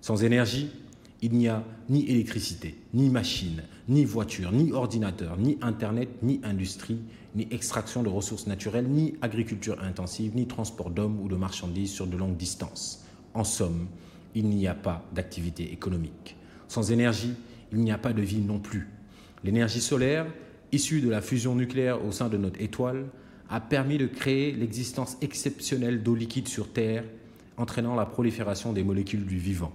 Sans 0.00 0.24
énergie, 0.24 0.70
il 1.20 1.34
n'y 1.34 1.46
a 1.46 1.62
ni 1.90 2.08
électricité, 2.08 2.74
ni 2.94 3.10
machine, 3.10 3.64
ni 3.86 4.06
voiture, 4.06 4.50
ni 4.50 4.72
ordinateur, 4.72 5.36
ni 5.36 5.58
Internet, 5.60 6.08
ni 6.22 6.40
industrie, 6.42 7.00
ni 7.34 7.46
extraction 7.50 8.02
de 8.02 8.08
ressources 8.08 8.46
naturelles, 8.46 8.88
ni 8.88 9.12
agriculture 9.20 9.76
intensive, 9.82 10.34
ni 10.34 10.46
transport 10.46 10.88
d'hommes 10.88 11.20
ou 11.20 11.28
de 11.28 11.36
marchandises 11.36 11.92
sur 11.92 12.06
de 12.06 12.16
longues 12.16 12.38
distances. 12.38 13.04
En 13.34 13.44
somme, 13.44 13.88
il 14.34 14.46
n'y 14.46 14.66
a 14.66 14.74
pas 14.74 15.04
d'activité 15.14 15.70
économique. 15.70 16.36
Sans 16.66 16.90
énergie, 16.90 17.34
il 17.74 17.80
n'y 17.80 17.92
a 17.92 17.98
pas 17.98 18.12
de 18.12 18.22
vie 18.22 18.40
non 18.40 18.58
plus. 18.58 18.88
L'énergie 19.42 19.80
solaire, 19.80 20.26
issue 20.72 21.00
de 21.00 21.08
la 21.08 21.20
fusion 21.20 21.54
nucléaire 21.54 22.04
au 22.04 22.12
sein 22.12 22.28
de 22.28 22.36
notre 22.36 22.60
étoile, 22.60 23.06
a 23.50 23.60
permis 23.60 23.98
de 23.98 24.06
créer 24.06 24.52
l'existence 24.52 25.16
exceptionnelle 25.20 26.02
d'eau 26.02 26.14
liquide 26.14 26.48
sur 26.48 26.72
Terre, 26.72 27.04
entraînant 27.56 27.94
la 27.94 28.06
prolifération 28.06 28.72
des 28.72 28.82
molécules 28.82 29.26
du 29.26 29.38
vivant. 29.38 29.72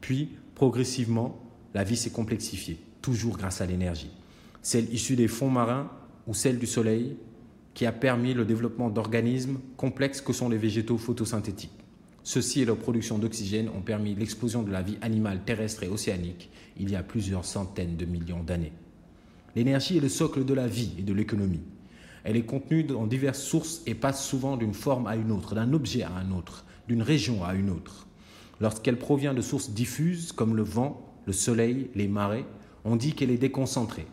Puis, 0.00 0.30
progressivement, 0.54 1.40
la 1.74 1.84
vie 1.84 1.96
s'est 1.96 2.10
complexifiée, 2.10 2.78
toujours 3.00 3.36
grâce 3.36 3.60
à 3.60 3.66
l'énergie. 3.66 4.10
Celle 4.62 4.92
issue 4.92 5.16
des 5.16 5.28
fonds 5.28 5.50
marins 5.50 5.90
ou 6.26 6.34
celle 6.34 6.58
du 6.58 6.66
soleil, 6.66 7.16
qui 7.74 7.86
a 7.86 7.92
permis 7.92 8.34
le 8.34 8.44
développement 8.44 8.90
d'organismes 8.90 9.58
complexes 9.76 10.20
que 10.20 10.32
sont 10.32 10.48
les 10.48 10.58
végétaux 10.58 10.98
photosynthétiques. 10.98 11.70
Ceux-ci 12.24 12.60
et 12.60 12.64
leur 12.64 12.76
production 12.76 13.18
d'oxygène 13.18 13.68
ont 13.68 13.80
permis 13.80 14.14
l'explosion 14.14 14.62
de 14.62 14.70
la 14.70 14.82
vie 14.82 14.98
animale 15.00 15.40
terrestre 15.44 15.82
et 15.82 15.88
océanique 15.88 16.50
il 16.76 16.90
y 16.90 16.96
a 16.96 17.02
plusieurs 17.02 17.44
centaines 17.44 17.96
de 17.96 18.04
millions 18.04 18.42
d'années. 18.42 18.72
L'énergie 19.54 19.98
est 19.98 20.00
le 20.00 20.08
socle 20.08 20.44
de 20.44 20.54
la 20.54 20.66
vie 20.66 20.92
et 20.98 21.02
de 21.02 21.12
l'économie. 21.12 21.62
Elle 22.24 22.36
est 22.36 22.46
contenue 22.46 22.84
dans 22.84 23.06
diverses 23.06 23.42
sources 23.42 23.82
et 23.86 23.94
passe 23.94 24.24
souvent 24.24 24.56
d'une 24.56 24.74
forme 24.74 25.06
à 25.06 25.16
une 25.16 25.32
autre, 25.32 25.54
d'un 25.54 25.72
objet 25.72 26.02
à 26.02 26.12
un 26.12 26.30
autre, 26.30 26.64
d'une 26.88 27.02
région 27.02 27.44
à 27.44 27.54
une 27.54 27.70
autre. 27.70 28.06
Lorsqu'elle 28.60 28.98
provient 28.98 29.34
de 29.34 29.42
sources 29.42 29.70
diffuses 29.70 30.32
comme 30.32 30.56
le 30.56 30.62
vent, 30.62 31.12
le 31.26 31.32
soleil, 31.32 31.90
les 31.94 32.08
marées, 32.08 32.46
on 32.84 32.96
dit 32.96 33.12
qu'elle 33.12 33.30
est 33.30 33.38
déconcentrée. 33.38 34.06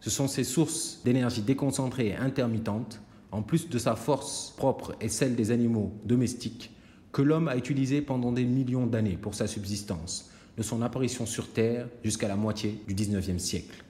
Ce 0.00 0.10
sont 0.10 0.28
ces 0.28 0.44
sources 0.44 1.00
d'énergie 1.04 1.42
déconcentrées 1.42 2.08
et 2.08 2.16
intermittentes, 2.16 3.00
en 3.32 3.42
plus 3.42 3.68
de 3.68 3.78
sa 3.78 3.94
force 3.94 4.54
propre 4.56 4.96
et 5.00 5.08
celle 5.08 5.36
des 5.36 5.50
animaux 5.50 5.92
domestiques, 6.04 6.72
que 7.12 7.22
l'homme 7.22 7.48
a 7.48 7.56
utilisées 7.56 8.02
pendant 8.02 8.32
des 8.32 8.44
millions 8.44 8.86
d'années 8.86 9.18
pour 9.20 9.34
sa 9.34 9.46
subsistance, 9.46 10.30
de 10.56 10.62
son 10.62 10.82
apparition 10.82 11.26
sur 11.26 11.52
Terre 11.52 11.88
jusqu'à 12.04 12.28
la 12.28 12.36
moitié 12.36 12.80
du 12.86 12.94
XIXe 12.94 13.42
siècle. 13.42 13.84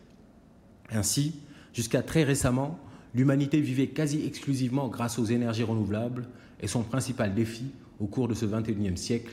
Ainsi, 0.91 1.35
jusqu'à 1.73 2.03
très 2.03 2.25
récemment, 2.25 2.79
l'humanité 3.15 3.61
vivait 3.61 3.89
quasi 3.89 4.25
exclusivement 4.27 4.89
grâce 4.89 5.19
aux 5.19 5.25
énergies 5.25 5.63
renouvelables 5.63 6.29
et 6.61 6.67
son 6.67 6.83
principal 6.83 7.35
défi 7.35 7.65
au 7.99 8.07
cours 8.07 8.29
de 8.29 8.35
ce 8.35 8.47
XXIe 8.47 8.97
siècle 8.97 9.33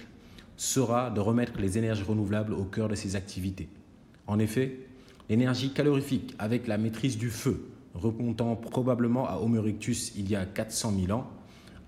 sera 0.58 1.12
de 1.12 1.20
remettre 1.20 1.60
les 1.60 1.78
énergies 1.78 2.04
renouvelables 2.04 2.54
au 2.54 2.64
cœur 2.64 2.90
de 2.90 2.96
ses 2.96 3.16
activités. 3.16 3.70
En 4.26 4.40
effet, 4.40 4.80
l'énergie 5.30 5.72
calorifique 5.72 6.34
avec 6.40 6.68
la 6.68 6.78
maîtrise 6.78 7.18
du 7.18 7.30
feu, 7.30 7.70
remontant 7.94 8.56
probablement 8.56 9.28
à 9.28 9.38
Homo 9.38 9.58
erectus 9.58 10.14
il 10.16 10.30
y 10.30 10.36
a 10.36 10.46
400 10.46 10.94
000 11.06 11.18
ans, 11.18 11.30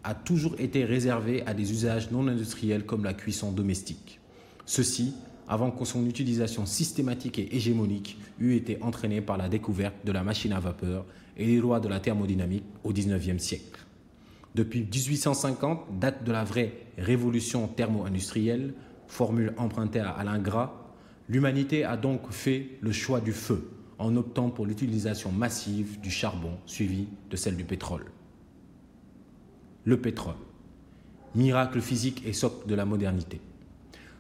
a 0.04 0.14
toujours 0.14 0.56
été 0.60 0.86
réservée 0.86 1.46
à 1.46 1.54
des 1.54 1.72
usages 1.72 2.12
non 2.12 2.28
industriels 2.28 2.86
comme 2.86 3.04
la 3.04 3.14
cuisson 3.14 3.52
domestique. 3.52 4.20
Ceci 4.66 5.14
avant 5.48 5.72
que 5.72 5.84
son 5.84 6.06
utilisation 6.06 6.66
systématique 6.68 7.40
et 7.40 7.56
hégémonique 7.56 8.20
eût 8.40 8.54
été 8.56 8.78
entraînée 8.82 9.20
par 9.20 9.38
la 9.38 9.50
découverte 9.50 9.96
de 10.06 10.12
la 10.12 10.24
machine 10.24 10.54
à 10.54 10.60
vapeur 10.60 11.06
et 11.36 11.48
les 11.48 11.58
lois 11.58 11.80
de 11.80 11.88
la 11.88 12.00
thermodynamique 12.00 12.66
au 12.84 12.94
XIXe 12.94 13.42
siècle. 13.42 13.86
Depuis 14.54 14.82
1850, 14.82 16.00
date 16.00 16.24
de 16.24 16.32
la 16.32 16.44
vraie 16.44 16.74
révolution 16.98 17.68
thermo-industrielle, 17.68 18.74
formule 19.08 19.54
empruntée 19.58 20.02
à 20.02 20.12
Alain 20.12 20.38
Gras, 20.38 20.74
l'humanité 21.28 21.84
a 21.84 21.98
donc 21.98 22.30
fait 22.32 22.78
le 22.82 22.92
choix 22.92 23.20
du 23.20 23.34
feu 23.34 23.72
en 23.98 24.16
optant 24.16 24.50
pour 24.50 24.66
l'utilisation 24.66 25.32
massive 25.32 26.00
du 26.00 26.12
charbon 26.12 26.58
suivi 26.66 27.08
de 27.30 27.36
celle 27.36 27.58
du 27.58 27.66
pétrole. 27.66 28.06
Le 29.90 29.98
pétrole, 29.98 30.36
miracle 31.34 31.82
physique 31.82 32.22
et 32.24 32.32
socle 32.32 32.68
de 32.68 32.76
la 32.76 32.86
modernité. 32.86 33.42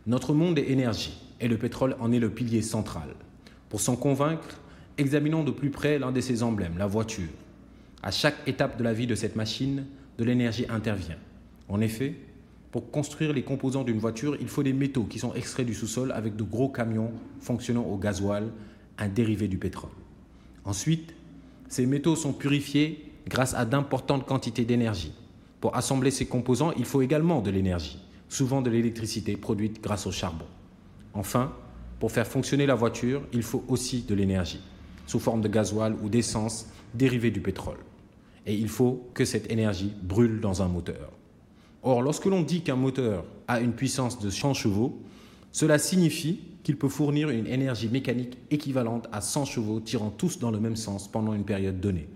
Notre 0.08 0.34
monde 0.34 0.58
est 0.58 0.72
énergie 0.72 1.22
et 1.40 1.48
le 1.48 1.60
pétrole 1.60 1.96
en 2.00 2.12
est 2.12 2.18
le 2.18 2.32
pilier 2.32 2.64
central. 2.64 3.10
Pour 3.70 3.80
s'en 3.80 3.96
convaincre, 3.96 4.60
examinons 4.98 5.44
de 5.44 5.52
plus 5.52 5.70
près 5.70 6.00
l'un 6.00 6.12
de 6.12 6.22
ses 6.22 6.42
emblèmes, 6.42 6.80
la 6.80 6.88
voiture. 6.88 7.30
À 8.02 8.10
chaque 8.10 8.38
étape 8.48 8.80
de 8.80 8.84
la 8.84 8.94
vie 8.94 9.06
de 9.06 9.14
cette 9.14 9.36
machine, 9.36 9.86
de 10.18 10.24
l'énergie 10.24 10.66
intervient. 10.70 11.20
En 11.68 11.82
effet, 11.82 12.16
pour 12.72 12.90
construire 12.90 13.32
les 13.32 13.44
composants 13.44 13.84
d'une 13.84 14.00
voiture, 14.00 14.38
il 14.42 14.48
faut 14.48 14.64
des 14.64 14.74
métaux 14.74 15.04
qui 15.04 15.20
sont 15.20 15.36
extraits 15.36 15.68
du 15.68 15.76
sous-sol 15.76 16.12
avec 16.14 16.36
de 16.36 16.42
gros 16.42 16.70
camions 16.70 17.12
fonctionnant 17.42 17.84
au 17.84 17.96
gasoil, 17.96 18.50
un 18.98 19.08
dérivé 19.08 19.48
du 19.48 19.60
pétrole. 19.60 19.92
Ensuite, 20.66 21.14
ces 21.68 21.86
métaux 21.86 22.16
sont 22.16 22.34
purifiés 22.34 23.06
grâce 23.28 23.54
à 23.54 23.66
d'importantes 23.66 24.26
quantités 24.26 24.66
d'énergie. 24.66 25.14
Pour 25.62 25.76
assembler 25.76 26.12
ces 26.12 26.26
composants, 26.26 26.72
il 26.78 26.86
faut 26.86 27.02
également 27.02 27.42
de 27.42 27.52
l'énergie, 27.52 28.00
souvent 28.30 28.62
de 28.62 28.70
l'électricité 28.70 29.36
produite 29.38 29.82
grâce 29.82 30.08
au 30.08 30.12
charbon. 30.12 30.46
Enfin, 31.14 31.54
pour 32.00 32.12
faire 32.12 32.28
fonctionner 32.28 32.66
la 32.66 32.76
voiture, 32.76 33.22
il 33.34 33.44
faut 33.44 33.64
aussi 33.68 34.02
de 34.02 34.16
l'énergie, 34.16 34.62
sous 35.06 35.20
forme 35.20 35.42
de 35.42 35.48
gasoil 35.48 35.96
ou 36.02 36.10
d'essence 36.10 36.68
dérivée 36.94 37.32
du 37.32 37.42
pétrole 37.42 37.78
et 38.50 38.56
il 38.56 38.68
faut 38.68 39.08
que 39.14 39.26
cette 39.26 39.52
énergie 39.52 39.94
brûle 40.02 40.42
dans 40.42 40.64
un 40.64 40.68
moteur. 40.68 41.12
Or, 41.84 42.02
lorsque 42.02 42.26
l'on 42.26 42.42
dit 42.42 42.62
qu'un 42.62 42.76
moteur 42.76 43.24
a 43.48 43.60
une 43.60 43.74
puissance 43.74 44.20
de 44.20 44.32
100 44.32 44.56
chevaux, 44.56 45.00
cela 45.52 45.78
signifie 45.78 46.40
qu'il 46.64 46.76
peut 46.76 46.90
fournir 46.90 47.30
une 47.30 47.46
énergie 47.46 47.88
mécanique 47.88 48.38
équivalente 48.50 49.08
à 49.12 49.22
100 49.22 49.46
chevaux 49.46 49.80
tirant 49.80 50.10
tous 50.10 50.40
dans 50.40 50.50
le 50.50 50.60
même 50.60 50.76
sens 50.76 51.08
pendant 51.08 51.34
une 51.34 51.46
période 51.46 51.80
donnée. 51.80 52.08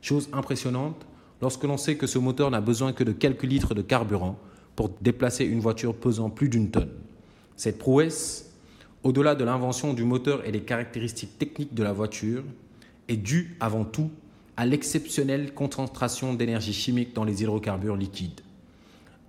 Chose 0.00 0.30
impressionnante 0.32 1.06
lorsque 1.44 1.64
l'on 1.64 1.76
sait 1.76 1.96
que 1.96 2.06
ce 2.06 2.18
moteur 2.18 2.50
n'a 2.50 2.62
besoin 2.62 2.94
que 2.94 3.04
de 3.04 3.12
quelques 3.12 3.42
litres 3.42 3.74
de 3.74 3.82
carburant 3.82 4.38
pour 4.76 4.88
déplacer 5.02 5.44
une 5.44 5.60
voiture 5.60 5.94
pesant 5.94 6.30
plus 6.30 6.48
d'une 6.48 6.70
tonne. 6.70 6.88
Cette 7.54 7.76
prouesse, 7.76 8.50
au-delà 9.02 9.34
de 9.34 9.44
l'invention 9.44 9.92
du 9.92 10.04
moteur 10.04 10.42
et 10.46 10.52
des 10.52 10.62
caractéristiques 10.62 11.38
techniques 11.38 11.74
de 11.74 11.82
la 11.82 11.92
voiture, 11.92 12.44
est 13.08 13.18
due 13.18 13.58
avant 13.60 13.84
tout 13.84 14.10
à 14.56 14.64
l'exceptionnelle 14.64 15.52
concentration 15.52 16.32
d'énergie 16.32 16.72
chimique 16.72 17.14
dans 17.14 17.24
les 17.24 17.42
hydrocarbures 17.42 17.96
liquides. 17.96 18.40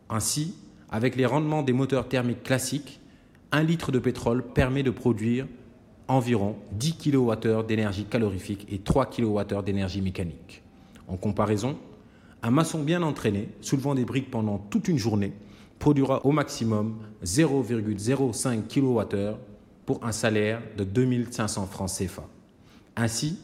Ainsi, 0.10 0.56
avec 0.90 1.18
les 1.18 1.26
rendements 1.26 1.64
des 1.64 1.74
moteurs 1.74 2.08
thermiques 2.08 2.44
classiques, 2.44 3.02
un 3.52 3.62
litre 3.62 3.92
de 3.92 4.00
pétrole 4.00 4.42
permet 4.42 4.84
de 4.84 4.92
produire 4.92 5.48
environ 6.08 6.56
10 6.72 6.96
kWh 6.96 7.66
d'énergie 7.68 8.06
calorifique 8.06 8.66
et 8.72 8.80
3 8.80 9.08
kWh 9.08 9.64
d'énergie 9.66 10.02
mécanique. 10.02 10.62
En 11.10 11.18
comparaison, 11.18 11.78
un 12.46 12.52
maçon 12.52 12.84
bien 12.84 13.02
entraîné, 13.02 13.50
soulevant 13.60 13.96
des 13.96 14.06
briques 14.06 14.30
pendant 14.30 14.60
toute 14.60 14.88
une 14.88 15.00
journée, 15.00 15.34
produira 15.80 16.24
au 16.28 16.32
maximum 16.32 17.00
0,05 17.24 18.68
kWh 18.68 19.36
pour 19.88 20.06
un 20.06 20.12
salaire 20.12 20.62
de 20.78 20.84
2500 20.84 21.66
francs 21.66 21.90
CFA. 21.90 22.30
Ainsi, 22.98 23.40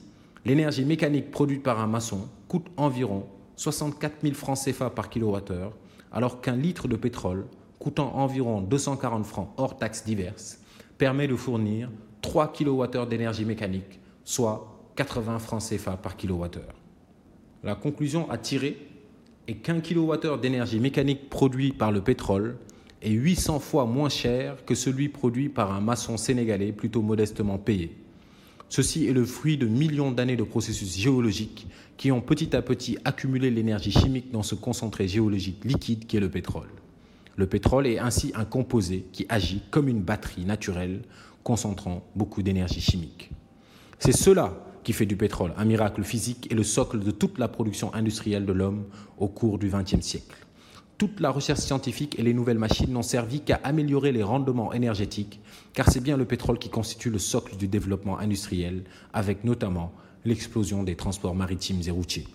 l'énergie 0.46 0.86
mécanique 0.86 1.32
produite 1.32 1.64
par 1.64 1.80
un 1.80 1.88
maçon 1.88 2.28
coûte 2.48 2.68
environ 2.78 3.26
64 3.56 4.22
000 4.22 4.36
francs 4.36 4.60
CFA 4.64 4.92
par 4.92 5.10
kilowattheure, 5.10 5.74
alors 6.12 6.40
qu'un 6.40 6.56
litre 6.56 6.88
de 6.88 6.96
pétrole, 6.96 7.48
coûtant 7.80 8.16
environ 8.16 8.62
240 8.62 9.26
francs 9.26 9.50
hors 9.58 9.78
taxes 9.78 10.06
diverses, 10.06 10.60
permet 11.00 11.28
de 11.28 11.36
fournir 11.36 11.90
3 12.22 12.54
kWh 12.54 13.08
d'énergie 13.10 13.46
mécanique, 13.46 14.00
soit 14.24 14.80
80 14.96 15.40
francs 15.40 15.64
CFA 15.68 15.98
par 15.98 16.16
kilowattheure. 16.16 16.76
La 17.64 17.74
conclusion 17.74 18.30
à 18.30 18.38
tirer 18.38 18.91
qu'un 19.56 19.82
kilowattheure 19.82 20.40
d'énergie 20.40 20.80
mécanique 20.80 21.30
produit 21.30 21.72
par 21.72 21.92
le 21.92 22.02
pétrole 22.02 22.58
est 23.02 23.12
800 23.12 23.60
fois 23.60 23.86
moins 23.86 24.10
cher 24.10 24.64
que 24.66 24.76
celui 24.76 25.10
produit 25.10 25.50
par 25.50 25.72
un 25.72 25.82
maçon 25.82 26.18
sénégalais 26.18 26.72
plutôt 26.72 27.02
modestement 27.02 27.58
payé. 27.58 27.98
Ceci 28.70 29.08
est 29.08 29.14
le 29.14 29.26
fruit 29.26 29.58
de 29.58 29.68
millions 29.68 30.12
d'années 30.12 30.38
de 30.38 30.44
processus 30.44 30.98
géologiques 30.98 31.68
qui 31.98 32.12
ont 32.12 32.22
petit 32.22 32.56
à 32.56 32.62
petit 32.62 32.98
accumulé 33.04 33.52
l'énergie 33.52 33.92
chimique 33.92 34.32
dans 34.32 34.44
ce 34.44 34.56
concentré 34.56 35.08
géologique 35.08 35.66
liquide 35.66 36.06
qui 36.06 36.18
est 36.18 36.22
le 36.22 36.30
pétrole. 36.30 36.70
Le 37.36 37.48
pétrole 37.48 37.88
est 37.88 38.00
ainsi 38.00 38.32
un 38.36 38.46
composé 38.46 39.06
qui 39.12 39.26
agit 39.28 39.62
comme 39.72 39.88
une 39.88 40.02
batterie 40.02 40.46
naturelle, 40.46 41.02
concentrant 41.44 42.04
beaucoup 42.16 42.44
d'énergie 42.44 42.82
chimique. 42.82 43.32
C'est 44.00 44.16
cela 44.16 44.54
qui 44.84 44.94
fait 44.94 45.06
du 45.06 45.16
pétrole 45.16 45.54
un 45.58 45.66
miracle 45.66 46.04
physique 46.04 46.48
et 46.52 46.56
le 46.56 46.64
socle 46.64 47.00
de 47.00 47.12
toute 47.12 47.38
la 47.38 47.48
production 47.48 47.94
industrielle 47.94 48.46
de 48.46 48.54
l'homme 48.54 48.86
au 49.18 49.28
cours 49.28 49.58
du 49.58 49.70
XXe 49.70 50.02
siècle. 50.02 50.38
Toute 50.98 51.20
la 51.20 51.32
recherche 51.32 51.62
scientifique 51.62 52.20
et 52.20 52.22
les 52.22 52.34
nouvelles 52.34 52.60
machines 52.60 52.92
n'ont 52.92 53.02
servi 53.02 53.42
qu'à 53.42 53.60
améliorer 53.64 54.12
les 54.12 54.22
rendements 54.22 54.72
énergétiques, 54.72 55.40
car 55.74 55.90
c'est 55.90 56.00
bien 56.00 56.16
le 56.16 56.26
pétrole 56.26 56.60
qui 56.60 56.70
constitue 56.70 57.10
le 57.10 57.18
socle 57.18 57.58
du 57.58 57.68
développement 57.68 58.20
industriel, 58.20 58.84
avec 59.12 59.44
notamment 59.44 59.92
l'explosion 60.26 60.84
des 60.84 60.96
transports 60.96 61.34
maritimes 61.34 61.82
et 61.88 61.92
routiers. 61.92 62.28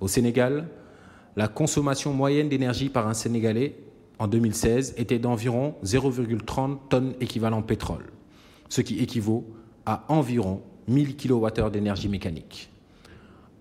Au 0.00 0.08
Sénégal, 0.08 0.68
la 1.36 1.48
consommation 1.48 2.12
moyenne 2.12 2.50
d'énergie 2.50 2.90
par 2.90 3.08
un 3.08 3.14
Sénégalais 3.14 3.74
en 4.18 4.28
2016 4.28 4.94
était 4.98 5.18
d'environ 5.18 5.74
0,30 5.84 6.88
tonnes 6.90 7.14
équivalent 7.20 7.62
pétrole, 7.62 8.12
ce 8.68 8.82
qui 8.82 8.98
équivaut 8.98 9.46
à 9.86 10.04
environ 10.08 10.62
1000 10.88 11.16
kWh 11.16 11.70
d'énergie 11.70 12.08
mécanique. 12.08 12.70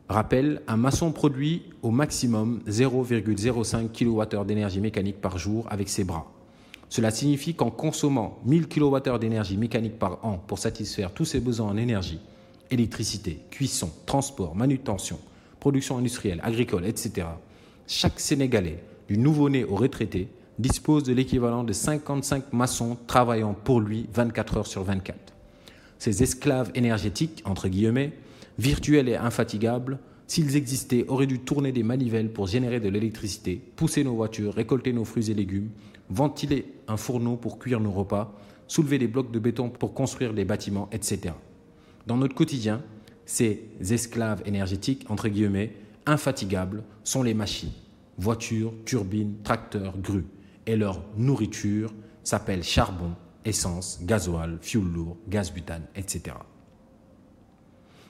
Rappel, 0.09 0.61
un 0.67 0.77
maçon 0.77 1.11
produit 1.11 1.63
au 1.81 1.89
maximum 1.89 2.61
0,05 2.67 3.89
kWh 3.91 4.45
d'énergie 4.45 4.81
mécanique 4.81 5.21
par 5.21 5.37
jour 5.37 5.65
avec 5.69 5.89
ses 5.89 6.03
bras. 6.03 6.31
Cela 6.89 7.09
signifie 7.09 7.55
qu'en 7.55 7.71
consommant 7.71 8.37
1000 8.45 8.67
kWh 8.67 9.17
d'énergie 9.19 9.57
mécanique 9.57 9.97
par 9.97 10.23
an 10.23 10.37
pour 10.45 10.59
satisfaire 10.59 11.11
tous 11.11 11.25
ses 11.25 11.39
besoins 11.39 11.69
en 11.69 11.77
énergie, 11.77 12.19
électricité, 12.69 13.39
cuisson, 13.49 13.89
transport, 14.05 14.55
manutention, 14.55 15.17
production 15.59 15.97
industrielle, 15.97 16.41
agricole, 16.43 16.85
etc., 16.85 17.27
chaque 17.87 18.19
Sénégalais, 18.19 18.83
du 19.07 19.17
nouveau-né 19.17 19.63
au 19.63 19.75
retraité, 19.75 20.27
dispose 20.59 21.03
de 21.03 21.13
l'équivalent 21.13 21.63
de 21.63 21.73
55 21.73 22.53
maçons 22.53 22.97
travaillant 23.07 23.53
pour 23.53 23.81
lui 23.81 24.07
24 24.13 24.57
heures 24.57 24.67
sur 24.67 24.83
24. 24.83 25.32
Ces 26.03 26.21
esclaves 26.21 26.69
énergétiques, 26.75 27.41
entre 27.45 27.69
guillemets, 27.69 28.11
virtuels 28.59 29.07
et 29.07 29.15
infatigables, 29.15 29.99
s'ils 30.27 30.57
existaient, 30.57 31.05
auraient 31.07 31.27
dû 31.27 31.39
tourner 31.39 31.71
des 31.71 31.81
manivelles 31.81 32.33
pour 32.33 32.45
générer 32.45 32.81
de 32.81 32.89
l'électricité, 32.89 33.61
pousser 33.77 34.03
nos 34.03 34.13
voitures, 34.13 34.53
récolter 34.53 34.91
nos 34.91 35.05
fruits 35.05 35.31
et 35.31 35.33
légumes, 35.33 35.69
ventiler 36.09 36.65
un 36.89 36.97
fourneau 36.97 37.37
pour 37.37 37.57
cuire 37.57 37.79
nos 37.79 37.93
repas, 37.93 38.37
soulever 38.67 38.97
des 38.97 39.07
blocs 39.07 39.31
de 39.31 39.39
béton 39.39 39.69
pour 39.69 39.93
construire 39.93 40.33
des 40.33 40.43
bâtiments, 40.43 40.89
etc. 40.91 41.35
Dans 42.05 42.17
notre 42.17 42.35
quotidien, 42.35 42.81
ces 43.25 43.61
esclaves 43.79 44.43
énergétiques, 44.45 45.05
entre 45.07 45.29
guillemets, 45.29 45.71
infatigables, 46.05 46.83
sont 47.05 47.23
les 47.23 47.33
machines. 47.33 47.71
Voitures, 48.17 48.73
turbines, 48.83 49.35
tracteurs, 49.41 49.97
grues 49.97 50.25
et 50.67 50.75
leur 50.75 51.01
nourriture 51.15 51.93
s'appelle 52.25 52.61
charbon, 52.61 53.13
essence, 53.45 53.99
gasoil, 54.03 54.57
fioul 54.61 54.91
lourd, 54.91 55.17
gaz 55.27 55.51
butane, 55.51 55.83
etc. 55.95 56.35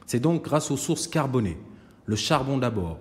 C'est 0.05 0.19
donc 0.19 0.43
grâce 0.43 0.71
aux 0.71 0.77
sources 0.77 1.07
carbonées, 1.07 1.57
le 2.05 2.15
charbon 2.15 2.57
d'abord 2.57 2.99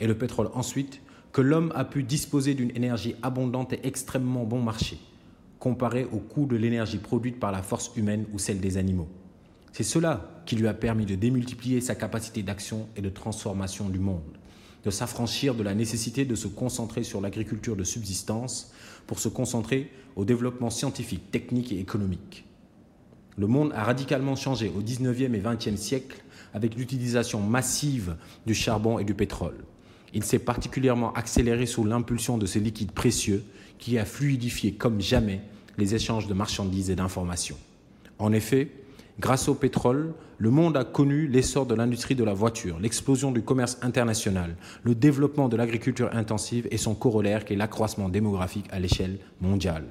et 0.00 0.06
le 0.06 0.16
pétrole 0.16 0.50
ensuite, 0.54 1.00
que 1.32 1.40
l'homme 1.40 1.72
a 1.74 1.84
pu 1.84 2.02
disposer 2.02 2.54
d'une 2.54 2.70
énergie 2.76 3.14
abondante 3.22 3.72
et 3.72 3.86
extrêmement 3.86 4.44
bon 4.44 4.60
marché, 4.60 4.98
comparé 5.58 6.06
au 6.12 6.18
coût 6.18 6.46
de 6.46 6.56
l'énergie 6.56 6.98
produite 6.98 7.40
par 7.40 7.52
la 7.52 7.62
force 7.62 7.90
humaine 7.96 8.26
ou 8.32 8.38
celle 8.38 8.60
des 8.60 8.76
animaux. 8.76 9.08
C'est 9.72 9.82
cela 9.82 10.42
qui 10.44 10.56
lui 10.56 10.68
a 10.68 10.74
permis 10.74 11.06
de 11.06 11.14
démultiplier 11.14 11.80
sa 11.80 11.94
capacité 11.94 12.42
d'action 12.42 12.88
et 12.96 13.00
de 13.00 13.08
transformation 13.08 13.88
du 13.88 13.98
monde 13.98 14.36
de 14.84 14.90
s'affranchir 14.90 15.54
de 15.54 15.62
la 15.62 15.74
nécessité 15.74 16.24
de 16.24 16.34
se 16.34 16.48
concentrer 16.48 17.02
sur 17.02 17.20
l'agriculture 17.20 17.76
de 17.76 17.84
subsistance 17.84 18.72
pour 19.06 19.18
se 19.18 19.28
concentrer 19.28 19.90
au 20.16 20.24
développement 20.24 20.70
scientifique, 20.70 21.30
technique 21.30 21.72
et 21.72 21.80
économique. 21.80 22.44
Le 23.36 23.46
monde 23.46 23.72
a 23.74 23.84
radicalement 23.84 24.36
changé 24.36 24.70
au 24.76 24.82
19e 24.82 25.34
et 25.34 25.40
20e 25.40 25.76
siècle 25.76 26.22
avec 26.52 26.76
l'utilisation 26.76 27.40
massive 27.40 28.16
du 28.46 28.54
charbon 28.54 28.98
et 28.98 29.04
du 29.04 29.14
pétrole. 29.14 29.64
Il 30.14 30.24
s'est 30.24 30.38
particulièrement 30.38 31.12
accéléré 31.14 31.64
sous 31.64 31.84
l'impulsion 31.84 32.36
de 32.36 32.44
ces 32.44 32.60
liquides 32.60 32.92
précieux 32.92 33.42
qui 33.78 33.98
a 33.98 34.04
fluidifié 34.04 34.72
comme 34.72 35.00
jamais 35.00 35.40
les 35.78 35.94
échanges 35.94 36.26
de 36.26 36.34
marchandises 36.34 36.90
et 36.90 36.96
d'informations. 36.96 37.56
En 38.18 38.32
effet, 38.32 38.70
Grâce 39.20 39.48
au 39.48 39.54
pétrole, 39.54 40.14
le 40.38 40.50
monde 40.50 40.76
a 40.76 40.84
connu 40.84 41.26
l'essor 41.26 41.66
de 41.66 41.74
l'industrie 41.74 42.14
de 42.14 42.24
la 42.24 42.32
voiture, 42.32 42.80
l'explosion 42.80 43.30
du 43.30 43.42
commerce 43.42 43.78
international, 43.82 44.56
le 44.82 44.94
développement 44.94 45.48
de 45.48 45.56
l'agriculture 45.56 46.10
intensive 46.12 46.66
et 46.70 46.78
son 46.78 46.94
corollaire 46.94 47.44
qui 47.44 47.52
est 47.52 47.56
l'accroissement 47.56 48.08
démographique 48.08 48.66
à 48.70 48.80
l'échelle 48.80 49.18
mondiale. 49.40 49.84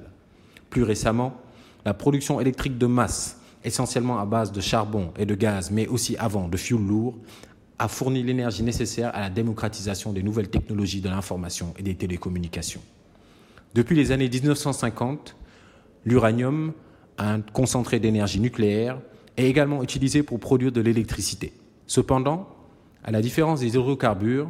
Plus 0.70 0.82
récemment, 0.82 1.36
la 1.84 1.94
production 1.94 2.40
électrique 2.40 2.78
de 2.78 2.86
masse, 2.86 3.38
essentiellement 3.64 4.18
à 4.18 4.26
base 4.26 4.50
de 4.50 4.60
charbon 4.60 5.12
et 5.16 5.26
de 5.26 5.34
gaz, 5.34 5.70
mais 5.70 5.86
aussi 5.86 6.16
avant 6.16 6.48
de 6.48 6.56
fioul 6.56 6.82
lourd, 6.82 7.14
a 7.78 7.88
fourni 7.88 8.22
l'énergie 8.22 8.62
nécessaire 8.62 9.14
à 9.14 9.20
la 9.20 9.30
démocratisation 9.30 10.12
des 10.12 10.22
nouvelles 10.22 10.50
technologies 10.50 11.00
de 11.00 11.08
l'information 11.08 11.74
et 11.78 11.82
des 11.82 11.94
télécommunications. 11.94 12.82
Depuis 13.74 13.96
les 13.96 14.12
années 14.12 14.28
1950, 14.28 15.36
l'uranium, 16.04 16.72
un 17.18 17.40
concentré 17.40 18.00
d'énergie 18.00 18.40
nucléaire, 18.40 19.00
est 19.36 19.46
également 19.46 19.82
utilisé 19.82 20.22
pour 20.22 20.40
produire 20.40 20.72
de 20.72 20.80
l'électricité. 20.80 21.52
Cependant, 21.86 22.48
à 23.04 23.10
la 23.10 23.20
différence 23.20 23.60
des 23.60 23.68
hydrocarbures, 23.68 24.48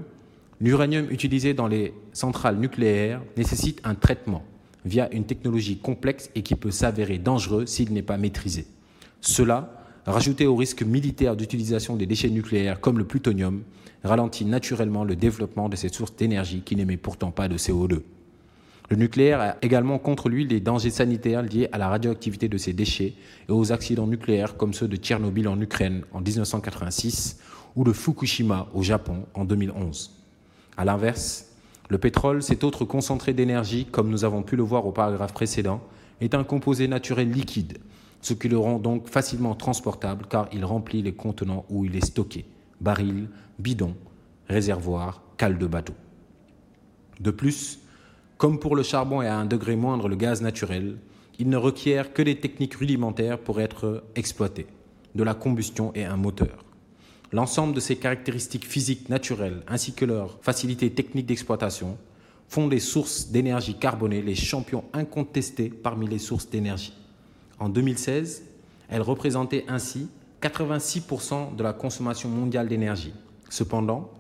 l'uranium 0.61 1.11
utilisé 1.11 1.55
dans 1.55 1.67
les 1.67 1.95
centrales 2.13 2.57
nucléaires 2.57 3.23
nécessite 3.37 3.81
un 3.85 3.95
traitement 3.95 4.45
via 4.85 5.13
une 5.13 5.25
technologie 5.25 5.79
complexe 5.79 6.31
et 6.35 6.43
qui 6.43 6.55
peut 6.55 6.71
s'avérer 6.71 7.19
dangereux 7.19 7.67
s'il 7.67 7.93
n'est 7.93 8.03
pas 8.03 8.17
maîtrisé. 8.19 8.67
Cela, 9.21 9.85
rajouté 10.07 10.47
au 10.47 10.57
risque 10.57 10.83
militaire 10.83 11.37
d'utilisation 11.37 11.97
des 11.97 12.07
déchets 12.07 12.31
nucléaires 12.31 12.81
comme 12.81 12.99
le 12.99 13.05
plutonium, 13.05 13.63
ralentit 14.05 14.45
naturellement 14.45 15.05
le 15.05 15.15
développement 15.15 15.69
de 15.69 15.77
ces 15.77 15.89
sources 15.89 16.17
d'énergie 16.17 16.63
qui 16.63 16.75
n'émettent 16.75 17.03
pourtant 17.03 17.31
pas 17.31 17.49
de 17.49 17.57
CO2. 17.57 18.01
Le 18.93 18.99
nucléaire 18.99 19.41
a 19.41 19.57
également 19.63 19.99
contre 19.99 20.29
lui 20.29 20.47
les 20.47 20.61
dangers 20.61 20.91
sanitaires 20.91 21.41
liés 21.41 21.67
à 21.73 21.79
la 21.79 21.89
radioactivité 21.89 22.51
de 22.51 22.59
ses 22.59 22.75
déchets 22.75 23.15
et 23.49 23.51
aux 23.51 23.73
accidents 23.73 24.07
nucléaires 24.07 24.59
comme 24.59 24.75
ceux 24.75 24.87
de 24.87 24.97
Tchernobyl 24.97 25.49
en 25.49 25.59
Ukraine 25.59 26.03
en 26.13 26.21
1986 26.21 27.41
ou 27.75 27.85
de 27.85 27.93
Fukushima 27.95 28.69
au 28.75 28.83
Japon 28.83 29.25
en 29.33 29.47
2011. 29.47 30.11
A 30.77 30.85
l'inverse, 30.85 31.47
le 31.89 31.97
pétrole, 31.97 32.43
cet 32.43 32.65
autre 32.65 32.85
concentré 32.85 33.33
d'énergie, 33.33 33.87
comme 33.87 34.11
nous 34.11 34.27
avons 34.27 34.43
pu 34.43 34.57
le 34.57 34.63
voir 34.63 34.87
au 34.87 34.93
paragraphe 34.93 35.33
précédent, 35.33 35.81
est 36.21 36.35
un 36.35 36.45
composé 36.45 36.87
naturel 36.87 37.31
liquide, 37.31 37.79
ce 38.21 38.35
qui 38.35 38.51
le 38.51 38.59
rend 38.59 38.79
donc 38.79 39.09
facilement 39.09 39.55
transportable 39.55 40.27
car 40.29 40.51
il 40.53 40.67
remplit 40.67 41.01
les 41.01 41.15
contenants 41.15 41.65
où 41.71 41.87
il 41.87 41.97
est 41.97 42.05
stocké 42.05 42.45
barils, 42.83 43.31
bidons, 43.59 43.97
réservoirs, 44.51 45.23
cales 45.39 45.57
de 45.57 45.67
bateau. 45.67 45.95
De 47.21 47.31
plus, 47.31 47.79
comme 48.43 48.59
pour 48.59 48.75
le 48.75 48.83
charbon 48.83 49.23
et 49.23 49.29
à 49.29 49.39
un 49.39 49.45
degré 49.45 49.77
moindre 49.77 50.09
le 50.09 50.17
gaz 50.17 50.43
naturel, 50.43 50.99
il 51.39 51.49
ne 51.49 51.57
requiert 51.57 52.13
que 52.13 52.23
des 52.23 52.41
techniques 52.41 52.75
rudimentaires 52.75 53.39
pour 53.39 53.61
être 53.61 54.03
exploité, 54.17 54.67
de 55.15 55.23
la 55.23 55.35
combustion 55.35 55.93
et 55.95 56.05
un 56.05 56.17
moteur. 56.17 56.65
L'ensemble 57.31 57.73
de 57.73 57.79
ces 57.79 57.95
caractéristiques 57.95 58.67
physiques 58.67 59.09
naturelles 59.09 59.63
ainsi 59.69 59.93
que 59.93 60.05
leur 60.05 60.39
facilité 60.43 60.91
technique 60.91 61.27
d'exploitation 61.27 61.97
font 62.49 62.67
des 62.67 62.81
sources 62.81 63.29
d'énergie 63.29 63.79
carbonée 63.79 64.23
les 64.23 64.35
champions 64.35 64.83
incontestés 64.93 65.69
parmi 65.69 66.09
les 66.09 66.19
sources 66.19 66.51
d'énergie. 66.51 66.95
En 67.61 67.69
2016, 67.69 68.43
elles 68.89 69.03
représentaient 69.03 69.67
ainsi 69.69 70.09
86% 70.43 71.55
de 71.55 71.63
la 71.63 71.73
consommation 71.73 72.29
mondiale 72.29 72.67
d'énergie. 72.67 73.15
Cependant, 73.51 74.11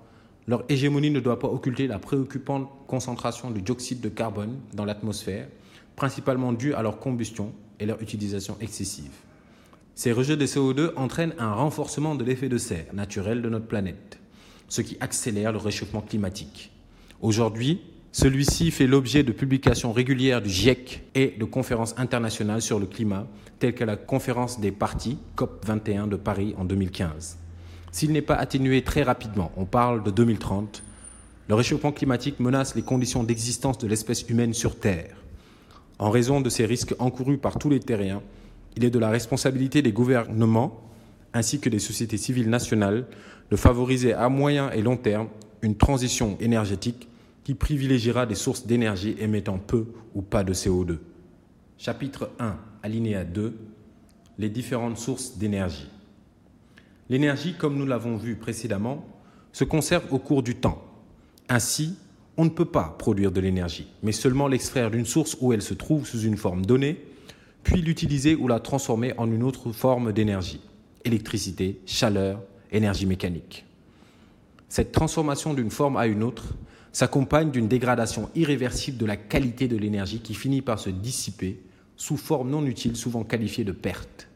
leur 0.48 0.64
hégémonie 0.68 1.10
ne 1.10 1.20
doit 1.20 1.38
pas 1.38 1.48
occulter 1.48 1.86
la 1.86 1.98
préoccupante 1.98 2.68
concentration 2.86 3.50
du 3.50 3.62
dioxyde 3.62 4.00
de 4.00 4.08
carbone 4.08 4.58
dans 4.74 4.84
l'atmosphère, 4.84 5.48
principalement 5.96 6.52
due 6.52 6.74
à 6.74 6.82
leur 6.82 6.98
combustion 6.98 7.52
et 7.78 7.86
leur 7.86 8.00
utilisation 8.02 8.56
excessive. 8.60 9.12
Ces 9.94 10.12
rejets 10.12 10.36
de 10.36 10.46
CO2 10.46 10.92
entraînent 10.96 11.34
un 11.38 11.52
renforcement 11.52 12.14
de 12.14 12.24
l'effet 12.24 12.48
de 12.48 12.58
serre 12.58 12.86
naturel 12.92 13.42
de 13.42 13.48
notre 13.48 13.66
planète, 13.66 14.18
ce 14.68 14.80
qui 14.80 14.96
accélère 15.00 15.52
le 15.52 15.58
réchauffement 15.58 16.00
climatique. 16.00 16.72
Aujourd'hui, 17.20 17.82
celui-ci 18.10 18.70
fait 18.70 18.86
l'objet 18.86 19.22
de 19.22 19.32
publications 19.32 19.92
régulières 19.92 20.42
du 20.42 20.50
GIEC 20.50 21.02
et 21.14 21.34
de 21.38 21.44
conférences 21.44 21.94
internationales 21.98 22.62
sur 22.62 22.78
le 22.78 22.86
climat, 22.86 23.26
telles 23.58 23.74
que 23.74 23.84
la 23.84 23.96
conférence 23.96 24.60
des 24.60 24.72
partis 24.72 25.18
COP21 25.36 26.08
de 26.08 26.16
Paris 26.16 26.54
en 26.58 26.64
2015. 26.64 27.38
S'il 27.92 28.12
n'est 28.12 28.22
pas 28.22 28.34
atténué 28.34 28.82
très 28.82 29.02
rapidement, 29.02 29.52
on 29.56 29.66
parle 29.66 30.02
de 30.02 30.10
2030, 30.10 30.82
le 31.48 31.54
réchauffement 31.54 31.92
climatique 31.92 32.40
menace 32.40 32.74
les 32.74 32.82
conditions 32.82 33.22
d'existence 33.22 33.76
de 33.76 33.86
l'espèce 33.86 34.22
humaine 34.30 34.54
sur 34.54 34.80
Terre. 34.80 35.14
En 35.98 36.10
raison 36.10 36.40
de 36.40 36.48
ces 36.48 36.64
risques 36.64 36.94
encourus 36.98 37.36
par 37.36 37.58
tous 37.58 37.68
les 37.68 37.80
terriens, 37.80 38.22
il 38.76 38.84
est 38.84 38.90
de 38.90 38.98
la 38.98 39.10
responsabilité 39.10 39.82
des 39.82 39.92
gouvernements 39.92 40.80
ainsi 41.34 41.60
que 41.60 41.68
des 41.68 41.78
sociétés 41.78 42.16
civiles 42.16 42.48
nationales 42.48 43.06
de 43.50 43.56
favoriser 43.56 44.14
à 44.14 44.30
moyen 44.30 44.70
et 44.70 44.80
long 44.80 44.96
terme 44.96 45.28
une 45.60 45.76
transition 45.76 46.38
énergétique 46.40 47.08
qui 47.44 47.54
privilégiera 47.54 48.24
des 48.24 48.34
sources 48.34 48.66
d'énergie 48.66 49.16
émettant 49.18 49.58
peu 49.58 49.86
ou 50.14 50.22
pas 50.22 50.44
de 50.44 50.54
CO2. 50.54 50.96
Chapitre 51.76 52.30
1, 52.38 52.56
alinéa 52.82 53.24
2, 53.24 53.54
les 54.38 54.48
différentes 54.48 54.96
sources 54.96 55.36
d'énergie. 55.36 55.91
L'énergie, 57.12 57.52
comme 57.52 57.76
nous 57.76 57.84
l'avons 57.84 58.16
vu 58.16 58.36
précédemment, 58.36 59.04
se 59.52 59.64
conserve 59.64 60.10
au 60.14 60.18
cours 60.18 60.42
du 60.42 60.54
temps. 60.54 60.82
Ainsi, 61.50 61.98
on 62.38 62.46
ne 62.46 62.48
peut 62.48 62.64
pas 62.64 62.96
produire 62.98 63.30
de 63.30 63.38
l'énergie, 63.38 63.86
mais 64.02 64.12
seulement 64.12 64.48
l'extraire 64.48 64.90
d'une 64.90 65.04
source 65.04 65.36
où 65.38 65.52
elle 65.52 65.60
se 65.60 65.74
trouve 65.74 66.06
sous 66.06 66.22
une 66.22 66.38
forme 66.38 66.64
donnée 66.64 67.04
puis 67.64 67.82
l'utiliser 67.82 68.34
ou 68.34 68.48
la 68.48 68.60
transformer 68.60 69.12
en 69.18 69.30
une 69.30 69.42
autre 69.42 69.72
forme 69.72 70.14
d'énergie, 70.14 70.62
électricité, 71.04 71.82
chaleur, 71.84 72.40
énergie 72.72 73.04
mécanique. 73.04 73.66
Cette 74.70 74.92
transformation 74.92 75.52
d'une 75.52 75.70
forme 75.70 75.98
à 75.98 76.06
une 76.06 76.22
autre 76.22 76.54
s'accompagne 76.92 77.50
d'une 77.50 77.68
dégradation 77.68 78.30
irréversible 78.34 78.96
de 78.96 79.04
la 79.04 79.18
qualité 79.18 79.68
de 79.68 79.76
l'énergie 79.76 80.20
qui 80.20 80.32
finit 80.32 80.62
par 80.62 80.78
se 80.78 80.88
dissiper 80.88 81.60
sous 81.94 82.16
forme 82.16 82.48
non 82.48 82.64
utile, 82.64 82.96
souvent 82.96 83.22
qualifiée 83.22 83.64
de 83.64 83.72
perte. 83.72 84.28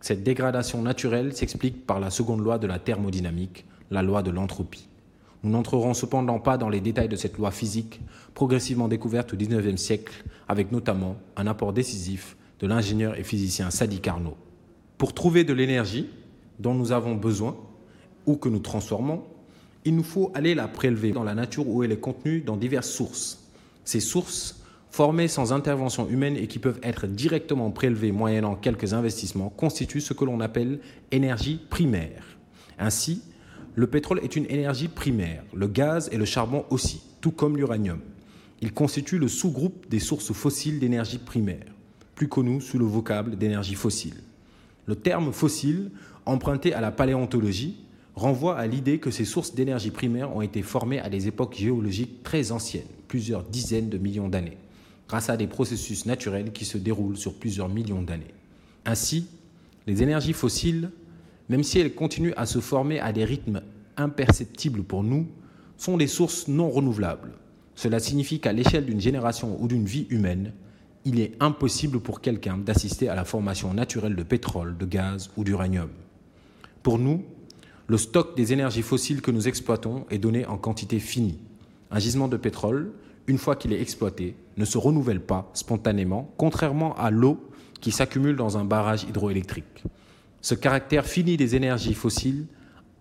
Cette 0.00 0.22
dégradation 0.22 0.82
naturelle 0.82 1.34
s'explique 1.34 1.86
par 1.86 2.00
la 2.00 2.10
seconde 2.10 2.40
loi 2.40 2.58
de 2.58 2.66
la 2.66 2.78
thermodynamique, 2.78 3.64
la 3.90 4.02
loi 4.02 4.22
de 4.22 4.30
l'entropie. 4.30 4.88
Nous 5.42 5.50
n'entrerons 5.50 5.94
cependant 5.94 6.38
pas 6.38 6.58
dans 6.58 6.68
les 6.68 6.80
détails 6.80 7.08
de 7.08 7.16
cette 7.16 7.38
loi 7.38 7.50
physique, 7.50 8.00
progressivement 8.34 8.88
découverte 8.88 9.32
au 9.32 9.36
XIXe 9.36 9.80
siècle, 9.80 10.24
avec 10.48 10.72
notamment 10.72 11.16
un 11.36 11.46
apport 11.46 11.72
décisif 11.72 12.36
de 12.60 12.66
l'ingénieur 12.66 13.18
et 13.18 13.22
physicien 13.22 13.70
Sadi 13.70 14.00
Carnot. 14.00 14.36
Pour 14.98 15.14
trouver 15.14 15.44
de 15.44 15.52
l'énergie 15.52 16.08
dont 16.58 16.74
nous 16.74 16.92
avons 16.92 17.14
besoin 17.14 17.56
ou 18.26 18.36
que 18.36 18.48
nous 18.48 18.60
transformons, 18.60 19.22
il 19.84 19.94
nous 19.94 20.02
faut 20.02 20.32
aller 20.34 20.54
la 20.54 20.66
prélever 20.66 21.12
dans 21.12 21.22
la 21.22 21.34
nature 21.34 21.68
où 21.68 21.84
elle 21.84 21.92
est 21.92 22.00
contenue 22.00 22.40
dans 22.40 22.56
diverses 22.56 22.90
sources. 22.90 23.50
Ces 23.84 24.00
sources, 24.00 24.55
formées 24.96 25.28
sans 25.28 25.52
intervention 25.52 26.08
humaine 26.08 26.38
et 26.38 26.46
qui 26.46 26.58
peuvent 26.58 26.80
être 26.82 27.06
directement 27.06 27.70
prélevées 27.70 28.12
moyennant 28.12 28.54
quelques 28.54 28.94
investissements, 28.94 29.50
constituent 29.50 30.00
ce 30.00 30.14
que 30.14 30.24
l'on 30.24 30.40
appelle 30.40 30.80
énergie 31.10 31.60
primaire. 31.68 32.24
Ainsi, 32.78 33.20
le 33.74 33.86
pétrole 33.88 34.20
est 34.24 34.36
une 34.36 34.46
énergie 34.46 34.88
primaire, 34.88 35.44
le 35.52 35.66
gaz 35.66 36.08
et 36.12 36.16
le 36.16 36.24
charbon 36.24 36.64
aussi, 36.70 37.02
tout 37.20 37.30
comme 37.30 37.58
l'uranium. 37.58 38.00
Il 38.62 38.72
constitue 38.72 39.18
le 39.18 39.28
sous-groupe 39.28 39.86
des 39.90 39.98
sources 39.98 40.32
fossiles 40.32 40.80
d'énergie 40.80 41.18
primaire 41.18 41.66
plus 42.14 42.28
connu 42.28 42.62
sous 42.62 42.78
le 42.78 42.86
vocable 42.86 43.36
d'énergie 43.36 43.74
fossile. 43.74 44.16
Le 44.86 44.96
terme 44.96 45.30
fossile, 45.30 45.90
emprunté 46.24 46.72
à 46.72 46.80
la 46.80 46.90
paléontologie, 46.90 47.76
renvoie 48.14 48.56
à 48.56 48.66
l'idée 48.66 48.98
que 48.98 49.10
ces 49.10 49.26
sources 49.26 49.54
d'énergie 49.54 49.90
primaire 49.90 50.34
ont 50.34 50.40
été 50.40 50.62
formées 50.62 51.00
à 51.00 51.10
des 51.10 51.28
époques 51.28 51.54
géologiques 51.54 52.22
très 52.22 52.50
anciennes, 52.50 52.86
plusieurs 53.08 53.42
dizaines 53.42 53.90
de 53.90 53.98
millions 53.98 54.30
d'années, 54.30 54.56
grâce 55.08 55.30
à 55.30 55.36
des 55.36 55.46
processus 55.46 56.06
naturels 56.06 56.52
qui 56.52 56.64
se 56.64 56.78
déroulent 56.78 57.16
sur 57.16 57.34
plusieurs 57.34 57.68
millions 57.68 58.02
d'années. 58.02 58.34
Ainsi, 58.84 59.28
les 59.86 60.02
énergies 60.02 60.32
fossiles, 60.32 60.90
même 61.48 61.62
si 61.62 61.78
elles 61.78 61.94
continuent 61.94 62.34
à 62.36 62.46
se 62.46 62.58
former 62.58 62.98
à 63.00 63.12
des 63.12 63.24
rythmes 63.24 63.62
imperceptibles 63.96 64.82
pour 64.82 65.04
nous, 65.04 65.28
sont 65.76 65.96
des 65.96 66.06
sources 66.06 66.48
non 66.48 66.70
renouvelables. 66.70 67.32
Cela 67.74 68.00
signifie 68.00 68.40
qu'à 68.40 68.52
l'échelle 68.52 68.86
d'une 68.86 69.00
génération 69.00 69.56
ou 69.60 69.68
d'une 69.68 69.84
vie 69.84 70.06
humaine, 70.10 70.52
il 71.04 71.20
est 71.20 71.36
impossible 71.38 72.00
pour 72.00 72.20
quelqu'un 72.20 72.58
d'assister 72.58 73.08
à 73.08 73.14
la 73.14 73.24
formation 73.24 73.72
naturelle 73.74 74.16
de 74.16 74.22
pétrole, 74.22 74.76
de 74.76 74.86
gaz 74.86 75.30
ou 75.36 75.44
d'uranium. 75.44 75.90
Pour 76.82 76.98
nous, 76.98 77.24
le 77.86 77.96
stock 77.96 78.36
des 78.36 78.52
énergies 78.52 78.82
fossiles 78.82 79.22
que 79.22 79.30
nous 79.30 79.46
exploitons 79.46 80.06
est 80.10 80.18
donné 80.18 80.46
en 80.46 80.58
quantité 80.58 80.98
finie. 80.98 81.38
Un 81.92 82.00
gisement 82.00 82.26
de 82.26 82.36
pétrole, 82.36 82.92
une 83.26 83.38
fois 83.38 83.56
qu'il 83.56 83.72
est 83.72 83.80
exploité, 83.80 84.36
ne 84.56 84.64
se 84.64 84.78
renouvelle 84.78 85.20
pas 85.20 85.50
spontanément, 85.54 86.32
contrairement 86.36 86.96
à 86.96 87.10
l'eau 87.10 87.50
qui 87.80 87.92
s'accumule 87.92 88.36
dans 88.36 88.58
un 88.58 88.64
barrage 88.64 89.04
hydroélectrique. 89.04 89.84
Ce 90.40 90.54
caractère 90.54 91.06
fini 91.06 91.36
des 91.36 91.56
énergies 91.56 91.94
fossiles 91.94 92.46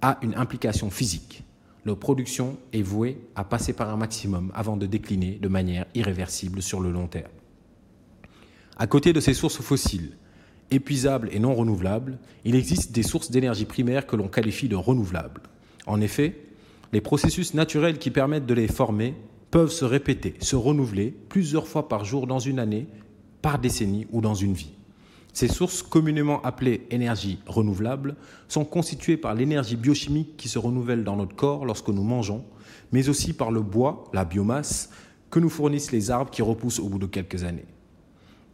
a 0.02 0.18
une 0.22 0.36
implication 0.36 0.90
physique. 0.90 1.44
Leur 1.86 1.98
production 1.98 2.58
est 2.74 2.82
vouée 2.82 3.20
à 3.36 3.44
passer 3.44 3.74
par 3.74 3.90
un 3.90 3.98
maximum 3.98 4.52
avant 4.56 4.76
de 4.76 4.88
décliner 4.88 5.38
de 5.40 5.48
manière 5.48 5.86
irréversible 5.94 6.62
sur 6.62 6.80
le 6.80 6.92
long 6.92 7.08
terme. 7.08 7.32
À 8.78 8.88
côté 8.88 9.14
de 9.14 9.20
ces 9.20 9.36
sources 9.36 9.62
fossiles, 9.62 10.18
épuisables 10.72 11.30
et 11.32 11.40
non 11.40 11.54
renouvelables, 11.54 12.18
il 12.44 12.56
existe 12.56 12.92
des 12.92 13.04
sources 13.04 13.30
d'énergie 13.30 13.66
primaire 13.66 14.08
que 14.08 14.16
l'on 14.16 14.28
qualifie 14.28 14.68
de 14.68 14.76
renouvelables. 14.76 15.42
En 15.86 16.02
effet, 16.02 16.36
les 16.92 17.02
processus 17.02 17.54
naturels 17.54 18.00
qui 18.00 18.10
permettent 18.10 18.48
de 18.48 18.54
les 18.54 18.68
former 18.68 19.14
peuvent 19.56 19.72
se 19.72 19.86
répéter, 19.86 20.34
se 20.42 20.58
renouveler 20.58 21.16
plusieurs 21.30 21.66
fois 21.66 21.88
par 21.88 22.04
jour 22.04 22.28
dans 22.28 22.40
une 22.40 22.60
année, 22.60 22.88
par 23.42 23.58
décennie 23.58 24.06
ou 24.12 24.20
dans 24.20 24.34
une 24.34 24.52
vie. 24.52 24.74
Ces 25.32 25.48
sources 25.48 25.82
communément 25.82 26.42
appelées 26.42 26.86
énergie 26.92 27.40
renouvelable 27.48 28.18
sont 28.50 28.66
constituées 28.66 29.16
par 29.16 29.34
l'énergie 29.34 29.78
biochimique 29.78 30.36
qui 30.36 30.50
se 30.50 30.60
renouvelle 30.60 31.06
dans 31.06 31.16
notre 31.16 31.38
corps 31.38 31.64
lorsque 31.66 31.88
nous 31.88 32.04
mangeons, 32.04 32.44
mais 32.92 33.08
aussi 33.08 33.32
par 33.32 33.50
le 33.50 33.62
bois, 33.62 34.04
la 34.12 34.26
biomasse, 34.26 34.90
que 35.30 35.40
nous 35.40 35.48
fournissent 35.48 35.94
les 35.94 36.12
arbres 36.12 36.32
qui 36.32 36.42
repoussent 36.42 36.80
au 36.80 36.90
bout 36.90 37.00
de 37.00 37.06
quelques 37.06 37.46
années. 37.46 37.64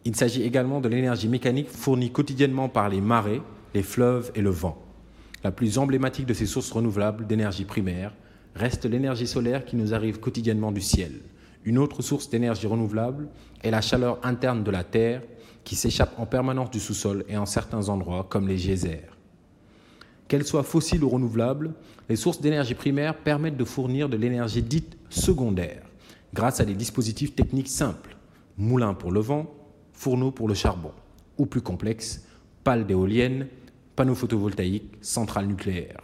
Il 0.05 0.15
s'agit 0.15 0.43
également 0.43 0.81
de 0.81 0.87
l'énergie 0.87 1.29
mécanique 1.29 1.69
fournie 1.71 2.11
quotidiennement 2.11 2.69
par 2.69 2.89
les 2.89 3.01
marées, 3.01 3.41
les 3.73 3.81
fleuves 3.81 4.31
et 4.35 4.41
le 4.41 4.51
vent. 4.51 4.79
La 5.43 5.49
plus 5.49 5.79
emblématique 5.79 6.27
de 6.27 6.35
ces 6.35 6.45
sources 6.45 6.69
renouvelables 6.69 7.25
d'énergie 7.25 7.65
primaire 7.65 8.13
reste 8.55 8.85
l'énergie 8.85 9.27
solaire 9.27 9.65
qui 9.65 9.75
nous 9.75 9.93
arrive 9.93 10.19
quotidiennement 10.19 10.71
du 10.71 10.81
ciel. 10.81 11.21
Une 11.63 11.77
autre 11.77 12.01
source 12.01 12.29
d'énergie 12.29 12.67
renouvelable 12.67 13.27
est 13.63 13.71
la 13.71 13.81
chaleur 13.81 14.19
interne 14.23 14.63
de 14.63 14.71
la 14.71 14.83
Terre 14.83 15.21
qui 15.63 15.75
s'échappe 15.75 16.17
en 16.17 16.25
permanence 16.25 16.71
du 16.71 16.79
sous-sol 16.79 17.23
et 17.29 17.37
en 17.37 17.45
certains 17.45 17.89
endroits 17.89 18.25
comme 18.29 18.47
les 18.47 18.57
geysers. 18.57 19.09
Qu'elles 20.27 20.45
soient 20.45 20.63
fossiles 20.63 21.03
ou 21.03 21.09
renouvelables, 21.09 21.73
les 22.09 22.15
sources 22.15 22.41
d'énergie 22.41 22.73
primaire 22.73 23.17
permettent 23.17 23.57
de 23.57 23.65
fournir 23.65 24.09
de 24.09 24.17
l'énergie 24.17 24.63
dite 24.63 24.97
secondaire 25.09 25.83
grâce 26.33 26.59
à 26.59 26.65
des 26.65 26.73
dispositifs 26.73 27.35
techniques 27.35 27.67
simples. 27.67 28.15
Moulins 28.57 28.93
pour 28.93 29.11
le 29.11 29.19
vent, 29.19 29.53
fourneaux 29.93 30.31
pour 30.31 30.47
le 30.47 30.53
charbon, 30.53 30.91
ou 31.37 31.45
plus 31.45 31.61
complexe, 31.61 32.25
pales 32.63 32.85
d'éoliennes, 32.85 33.47
panneaux 33.95 34.15
photovoltaïques, 34.15 34.97
centrales 35.01 35.47
nucléaires. 35.47 36.01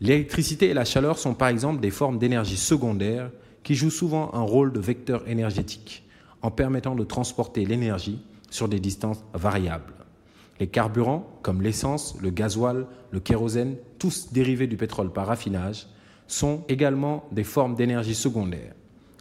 L'électricité 0.00 0.70
et 0.70 0.74
la 0.74 0.84
chaleur 0.84 1.18
sont 1.18 1.34
par 1.34 1.48
exemple 1.48 1.80
des 1.80 1.90
formes 1.90 2.18
d'énergie 2.18 2.56
secondaire 2.56 3.30
qui 3.62 3.74
jouent 3.74 3.90
souvent 3.90 4.30
un 4.34 4.42
rôle 4.42 4.72
de 4.72 4.80
vecteur 4.80 5.26
énergétique 5.28 6.04
en 6.42 6.50
permettant 6.50 6.94
de 6.94 7.04
transporter 7.04 7.64
l'énergie 7.64 8.20
sur 8.50 8.68
des 8.68 8.80
distances 8.80 9.24
variables. 9.32 9.94
Les 10.60 10.66
carburants, 10.66 11.26
comme 11.42 11.62
l'essence, 11.62 12.16
le 12.20 12.30
gasoil, 12.30 12.86
le 13.10 13.20
kérosène, 13.20 13.76
tous 13.98 14.32
dérivés 14.32 14.66
du 14.66 14.76
pétrole 14.76 15.12
par 15.12 15.26
raffinage, 15.26 15.86
sont 16.26 16.62
également 16.68 17.24
des 17.32 17.44
formes 17.44 17.74
d'énergie 17.74 18.14
secondaire. 18.14 18.74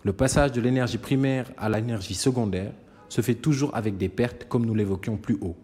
Le 0.03 0.13
passage 0.13 0.51
de 0.51 0.61
l'énergie 0.61 0.97
primaire 0.97 1.51
à 1.57 1.69
l'énergie 1.69 2.13
secondaire 2.13 2.73
se 3.09 3.21
fait 3.21 3.35
toujours 3.35 3.75
avec 3.75 3.97
des 3.97 4.09
pertes 4.09 4.47
comme 4.47 4.65
nous 4.65 4.75
l'évoquions 4.75 5.17
plus 5.17 5.37
haut. 5.41 5.55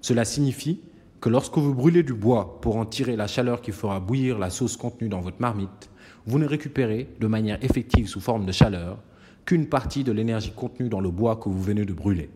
Cela 0.00 0.24
signifie 0.24 0.80
que 1.20 1.28
lorsque 1.28 1.56
vous 1.56 1.74
brûlez 1.74 2.02
du 2.02 2.14
bois 2.14 2.58
pour 2.60 2.76
en 2.76 2.84
tirer 2.84 3.16
la 3.16 3.26
chaleur 3.26 3.60
qui 3.60 3.72
fera 3.72 4.00
bouillir 4.00 4.38
la 4.38 4.50
sauce 4.50 4.76
contenue 4.76 5.08
dans 5.08 5.20
votre 5.20 5.40
marmite, 5.40 5.90
vous 6.26 6.38
ne 6.38 6.46
récupérez 6.46 7.08
de 7.20 7.26
manière 7.26 7.62
effective 7.64 8.08
sous 8.08 8.20
forme 8.20 8.46
de 8.46 8.52
chaleur 8.52 8.98
qu'une 9.44 9.66
partie 9.66 10.04
de 10.04 10.12
l'énergie 10.12 10.52
contenue 10.54 10.88
dans 10.88 11.00
le 11.00 11.10
bois 11.10 11.36
que 11.36 11.48
vous 11.48 11.62
venez 11.62 11.84
de 11.84 11.92
brûler. 11.92 12.28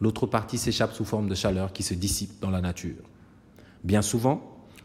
L'autre 0.00 0.26
partie 0.26 0.58
s'échappe 0.58 0.92
sous 0.92 1.04
forme 1.04 1.28
de 1.28 1.34
chaleur 1.34 1.72
qui 1.72 1.82
se 1.82 1.94
dissipe 1.94 2.40
dans 2.40 2.50
la 2.50 2.60
nature. 2.60 3.02
Bien 3.84 4.02
souvent, 4.02 4.42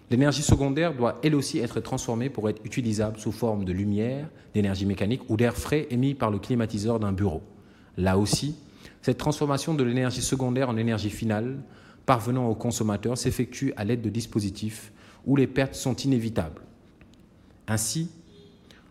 l'énergie 0.10 0.41
secondaire 0.41 0.95
doit 0.95 1.19
elle 1.23 1.36
aussi 1.36 1.60
être 1.60 1.80
transformée 1.80 2.30
pour 2.30 2.50
être 2.50 2.63
utilisable 2.63 3.19
sous 3.19 3.32
forme 3.32 3.65
de 3.65 3.73
lumière, 3.73 4.30
d'énergie 4.54 4.86
mécanique 4.86 5.21
ou 5.30 5.36
d'air 5.36 5.56
frais 5.56 5.88
émis 5.89 6.13
par 6.13 6.32
le 6.32 6.39
climatiseur 6.39 7.00
d'un 7.00 7.12
bureau. 7.12 7.41
Là 7.97 8.17
aussi, 8.17 8.56
cette 9.02 9.17
transformation 9.17 9.73
de 9.73 9.84
l'énergie 9.84 10.21
secondaire 10.21 10.69
en 10.69 10.78
énergie 10.78 11.10
finale 11.10 11.58
parvenant 12.08 12.50
aux 12.50 12.56
consommateurs 12.56 13.17
s'effectue 13.17 13.74
à 13.76 13.84
l'aide 13.84 14.02
de 14.02 14.10
dispositifs 14.10 14.91
où 15.26 15.36
les 15.36 15.46
pertes 15.46 15.76
sont 15.76 15.96
inévitables. 15.96 16.62
Ainsi, 17.67 18.10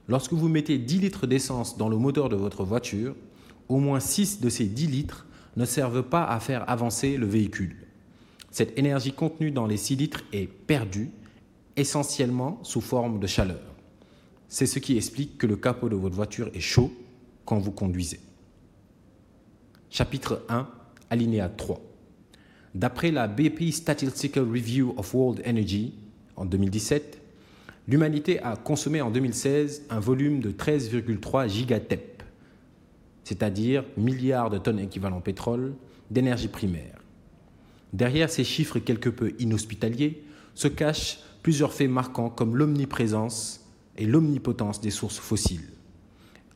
lorsque 0.07 0.35
vous 0.35 0.49
mettez 0.49 0.79
10 0.79 0.99
litres 0.99 1.27
d'essence 1.27 1.79
dans 1.79 1.89
le 1.89 1.97
moteur 1.97 2.29
de 2.29 2.37
votre 2.37 2.63
voiture, 2.63 3.17
au 3.69 3.79
moins 3.79 4.01
6 4.01 4.41
de 4.41 4.51
ces 4.51 4.67
10 4.67 4.87
litres 4.89 5.27
ne 5.57 5.65
servent 5.65 6.03
pas 6.03 6.25
à 6.25 6.39
faire 6.41 6.69
avancer 6.69 7.17
le 7.17 7.27
véhicule. 7.27 7.77
Cette 8.51 8.79
énergie 8.79 9.13
contenue 9.13 9.51
dans 9.51 9.67
les 9.67 9.79
6 9.79 9.97
litres 9.97 10.23
est 10.35 10.47
perdue, 10.47 11.11
essentiellement 11.77 12.61
sous 12.63 12.83
forme 12.83 13.19
de 13.19 13.27
chaleur. 13.27 13.63
C'est 14.49 14.67
ce 14.67 14.79
qui 14.79 14.97
explique 14.97 15.39
que 15.39 15.47
le 15.47 15.57
capot 15.57 15.89
de 15.89 15.97
votre 15.97 16.15
voiture 16.15 16.51
est 16.55 16.61
chaud 16.61 16.93
quand 17.47 17.59
vous 17.59 17.73
conduisez. 17.73 18.21
Chapitre 19.89 20.45
1, 20.51 20.69
alinéa 21.09 21.49
3. 21.49 21.86
D'après 22.77 23.11
la 23.11 23.27
BP 23.27 23.73
Statistical 23.73 24.45
Review 24.45 24.93
of 24.99 25.15
World 25.15 25.41
Energy 25.47 25.95
en 26.37 26.45
2017, 26.45 27.23
l'humanité 27.89 28.39
a 28.43 28.55
consommé 28.55 29.01
en 29.01 29.11
2016 29.11 29.85
un 29.89 29.99
volume 29.99 30.41
de 30.41 30.51
13,3 30.51 31.49
gigatep, 31.49 32.23
c'est-à-dire 33.25 33.83
milliards 33.97 34.51
de 34.51 34.59
tonnes 34.59 34.79
équivalent 34.79 35.23
pétrole, 35.23 35.73
d'énergie 36.11 36.49
primaire. 36.49 36.99
Derrière 37.95 38.29
ces 38.29 38.45
chiffres 38.45 38.79
quelque 38.79 39.09
peu 39.09 39.33
inhospitaliers 39.39 40.23
se 40.55 40.69
cachent 40.69 41.21
plusieurs 41.43 41.73
faits 41.73 41.89
marquants 41.89 42.29
comme 42.29 42.59
l'omniprésence 42.59 43.65
et 43.97 44.05
l'omnipotence 44.05 44.83
des 44.83 44.91
sources 44.91 45.19
fossiles. 45.19 45.71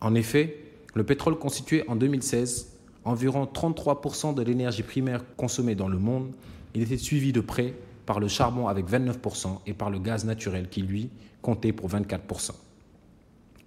En 0.03 0.15
effet, 0.15 0.65
le 0.95 1.03
pétrole 1.03 1.39
constituait 1.39 1.89
en 1.89 1.97
2016 1.97 2.77
environ 3.05 3.45
33% 3.45 4.35
de 4.35 4.43
l'énergie 4.43 4.83
primaire 4.83 5.23
consommée 5.37 5.75
dans 5.75 5.89
le 5.89 5.99
monde. 5.99 6.33
Il 6.75 6.83
était 6.83 6.97
suivi 6.97 7.33
de 7.33 7.41
près 7.41 7.75
par 8.07 8.21
le 8.21 8.29
charbon 8.29 8.69
avec 8.69 8.89
29% 8.89 9.61
et 9.67 9.73
par 9.73 9.91
le 9.91 9.99
gaz 9.99 10.25
naturel 10.25 10.69
qui, 10.69 10.83
lui, 10.83 11.11
comptait 11.43 11.73
pour 11.73 11.89
24%. 11.89 12.51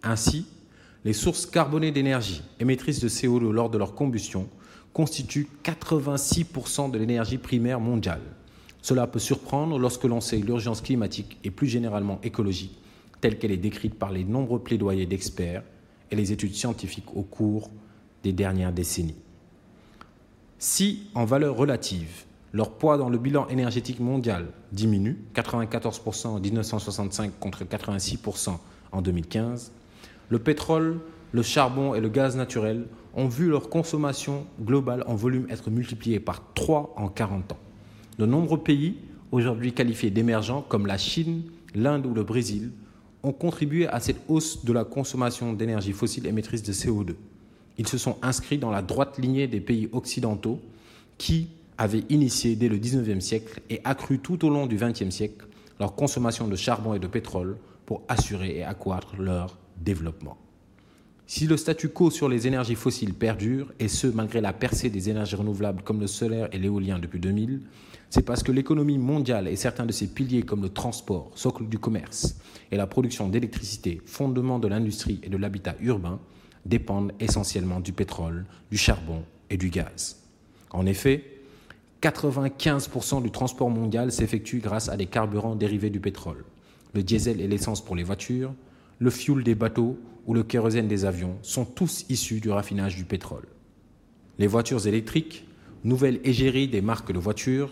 Ainsi, 0.03 0.45
les 1.05 1.13
sources 1.13 1.45
carbonées 1.45 1.91
d'énergie 1.91 2.43
émettrices 2.59 2.99
de 2.99 3.09
CO2 3.09 3.49
lors 3.51 3.69
de 3.69 3.77
leur 3.77 3.95
combustion 3.95 4.47
constituent 4.93 5.47
86% 5.63 6.91
de 6.91 6.97
l'énergie 6.97 7.37
primaire 7.37 7.79
mondiale. 7.79 8.21
Cela 8.81 9.07
peut 9.07 9.19
surprendre 9.19 9.79
lorsque 9.79 10.03
l'on 10.03 10.21
sait 10.21 10.37
l'urgence 10.37 10.81
climatique 10.81 11.37
et 11.43 11.51
plus 11.51 11.67
généralement 11.67 12.19
écologique 12.21 12.77
telle 13.21 13.39
qu'elle 13.39 13.51
est 13.51 13.57
décrite 13.57 13.95
par 13.95 14.11
les 14.11 14.25
nombreux 14.25 14.59
plaidoyers 14.59 15.05
d'experts 15.05 15.63
et 16.11 16.15
les 16.15 16.33
études 16.33 16.53
scientifiques 16.53 17.15
au 17.15 17.21
cours 17.21 17.69
des 18.23 18.33
dernières 18.33 18.73
décennies. 18.73 19.15
Si, 20.57 21.07
en 21.13 21.25
valeur 21.25 21.55
relative, 21.55 22.23
leur 22.53 22.71
poids 22.71 22.97
dans 22.97 23.09
le 23.09 23.17
bilan 23.17 23.47
énergétique 23.47 23.99
mondial 23.99 24.47
diminue, 24.71 25.17
94% 25.35 26.27
en 26.27 26.39
1965 26.39 27.39
contre 27.39 27.63
86% 27.65 28.57
en 28.91 29.01
2015, 29.01 29.71
le 30.29 30.39
pétrole, 30.39 30.99
le 31.31 31.41
charbon 31.41 31.95
et 31.95 31.99
le 31.99 32.09
gaz 32.09 32.35
naturel 32.35 32.85
ont 33.15 33.27
vu 33.27 33.49
leur 33.49 33.69
consommation 33.69 34.45
globale 34.61 35.03
en 35.07 35.15
volume 35.15 35.47
être 35.49 35.69
multipliée 35.69 36.19
par 36.19 36.53
3 36.53 36.93
en 36.95 37.09
40 37.09 37.51
ans. 37.51 37.57
De 38.19 38.25
nombreux 38.25 38.59
pays, 38.61 38.97
aujourd'hui 39.31 39.73
qualifiés 39.73 40.11
d'émergents 40.11 40.61
comme 40.61 40.85
la 40.85 40.97
Chine, 40.97 41.43
l'Inde 41.73 42.05
ou 42.05 42.13
le 42.13 42.23
Brésil, 42.23 42.71
ont 43.23 43.33
contribué 43.33 43.87
à 43.87 43.99
cette 43.99 44.21
hausse 44.27 44.63
de 44.63 44.73
la 44.73 44.83
consommation 44.83 45.53
d'énergie 45.53 45.93
fossile 45.93 46.27
émettrice 46.27 46.61
de 46.61 46.73
CO2. 46.73 47.15
Ils 47.77 47.87
se 47.87 47.97
sont 47.97 48.17
inscrits 48.21 48.57
dans 48.57 48.71
la 48.71 48.81
droite 48.81 49.17
lignée 49.17 49.47
des 49.47 49.61
pays 49.61 49.89
occidentaux 49.91 50.59
qui 51.17 51.47
avaient 51.77 52.03
initié 52.09 52.55
dès 52.55 52.69
le 52.69 52.77
19e 52.77 53.19
siècle 53.19 53.61
et 53.69 53.81
accru 53.83 54.19
tout 54.19 54.45
au 54.45 54.49
long 54.49 54.67
du 54.67 54.77
20e 54.77 55.11
siècle 55.11 55.47
leur 55.79 55.95
consommation 55.95 56.47
de 56.47 56.55
charbon 56.55 56.93
et 56.93 56.99
de 56.99 57.07
pétrole 57.07 57.57
pour 57.85 58.03
assurer 58.07 58.57
et 58.57 58.63
accroître 58.63 59.15
leur 59.17 59.57
développement. 59.77 60.37
Si 61.25 61.47
le 61.47 61.57
statu 61.57 61.89
quo 61.89 62.11
sur 62.11 62.29
les 62.29 62.47
énergies 62.47 62.75
fossiles 62.75 63.13
perdure, 63.13 63.73
et 63.79 63.87
ce 63.87 64.07
malgré 64.07 64.39
la 64.41 64.53
percée 64.53 64.89
des 64.89 65.09
énergies 65.09 65.35
renouvelables 65.35 65.81
comme 65.81 65.99
le 65.99 66.07
solaire 66.07 66.49
et 66.51 66.59
l'éolien 66.59 66.99
depuis 66.99 67.19
2000, 67.19 67.61
c'est 68.09 68.21
parce 68.21 68.43
que 68.43 68.51
l'économie 68.51 68.99
mondiale 68.99 69.47
et 69.47 69.55
certains 69.55 69.85
de 69.85 69.91
ses 69.91 70.07
piliers 70.07 70.43
comme 70.43 70.61
le 70.61 70.69
transport, 70.69 71.31
socle 71.33 71.67
du 71.67 71.79
commerce, 71.79 72.35
et 72.71 72.77
la 72.77 72.85
production 72.85 73.29
d'électricité, 73.29 74.01
fondement 74.05 74.59
de 74.59 74.67
l'industrie 74.67 75.19
et 75.23 75.29
de 75.29 75.37
l'habitat 75.37 75.75
urbain, 75.81 76.19
dépendent 76.65 77.11
essentiellement 77.19 77.79
du 77.79 77.93
pétrole, 77.93 78.45
du 78.71 78.77
charbon 78.77 79.23
et 79.49 79.57
du 79.57 79.69
gaz. 79.69 80.21
En 80.71 80.85
effet, 80.85 81.23
95% 82.01 83.21
du 83.23 83.31
transport 83.31 83.69
mondial 83.69 84.11
s'effectue 84.11 84.59
grâce 84.59 84.89
à 84.89 84.97
des 84.97 85.05
carburants 85.05 85.55
dérivés 85.55 85.89
du 85.89 85.99
pétrole. 85.99 86.43
Le 86.93 87.03
diesel 87.03 87.39
et 87.39 87.47
l'essence 87.47 87.83
pour 87.83 87.95
les 87.95 88.03
voitures, 88.03 88.53
le 88.99 89.09
fioul 89.09 89.43
des 89.43 89.55
bateaux 89.55 89.97
ou 90.25 90.33
le 90.33 90.43
kérosène 90.43 90.87
des 90.87 91.05
avions 91.05 91.37
sont 91.41 91.65
tous 91.65 92.05
issus 92.09 92.39
du 92.39 92.49
raffinage 92.49 92.95
du 92.95 93.05
pétrole. 93.05 93.47
Les 94.39 94.47
voitures 94.47 94.87
électriques, 94.87 95.45
nouvelle 95.83 96.19
égérie 96.23 96.67
des 96.67 96.81
marques 96.81 97.11
de 97.11 97.19
voitures, 97.19 97.71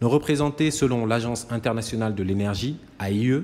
ne 0.00 0.06
représentaient, 0.06 0.70
selon 0.70 1.06
l'Agence 1.06 1.46
internationale 1.50 2.14
de 2.14 2.22
l'énergie, 2.22 2.76
AIE, 3.00 3.42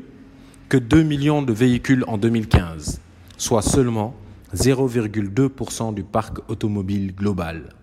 que 0.69 0.77
2 0.77 1.03
millions 1.03 1.43
de 1.43 1.53
véhicules 1.53 2.05
en 2.09 2.19
2015, 2.19 3.01
soit 3.37 3.63
seulement 3.63 4.15
0,2% 4.57 5.93
du 5.93 6.03
parc 6.03 6.39
automobile 6.49 7.15
global. 7.15 7.75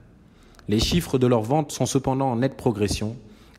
Les 0.68 0.80
chiffres 0.80 1.20
de 1.20 1.28
leurs 1.28 1.44
ventes 1.44 1.72
sont 1.72 1.86
cependant 1.86 2.32
en 2.32 2.38
nette 2.38 2.58
progression 2.58 3.16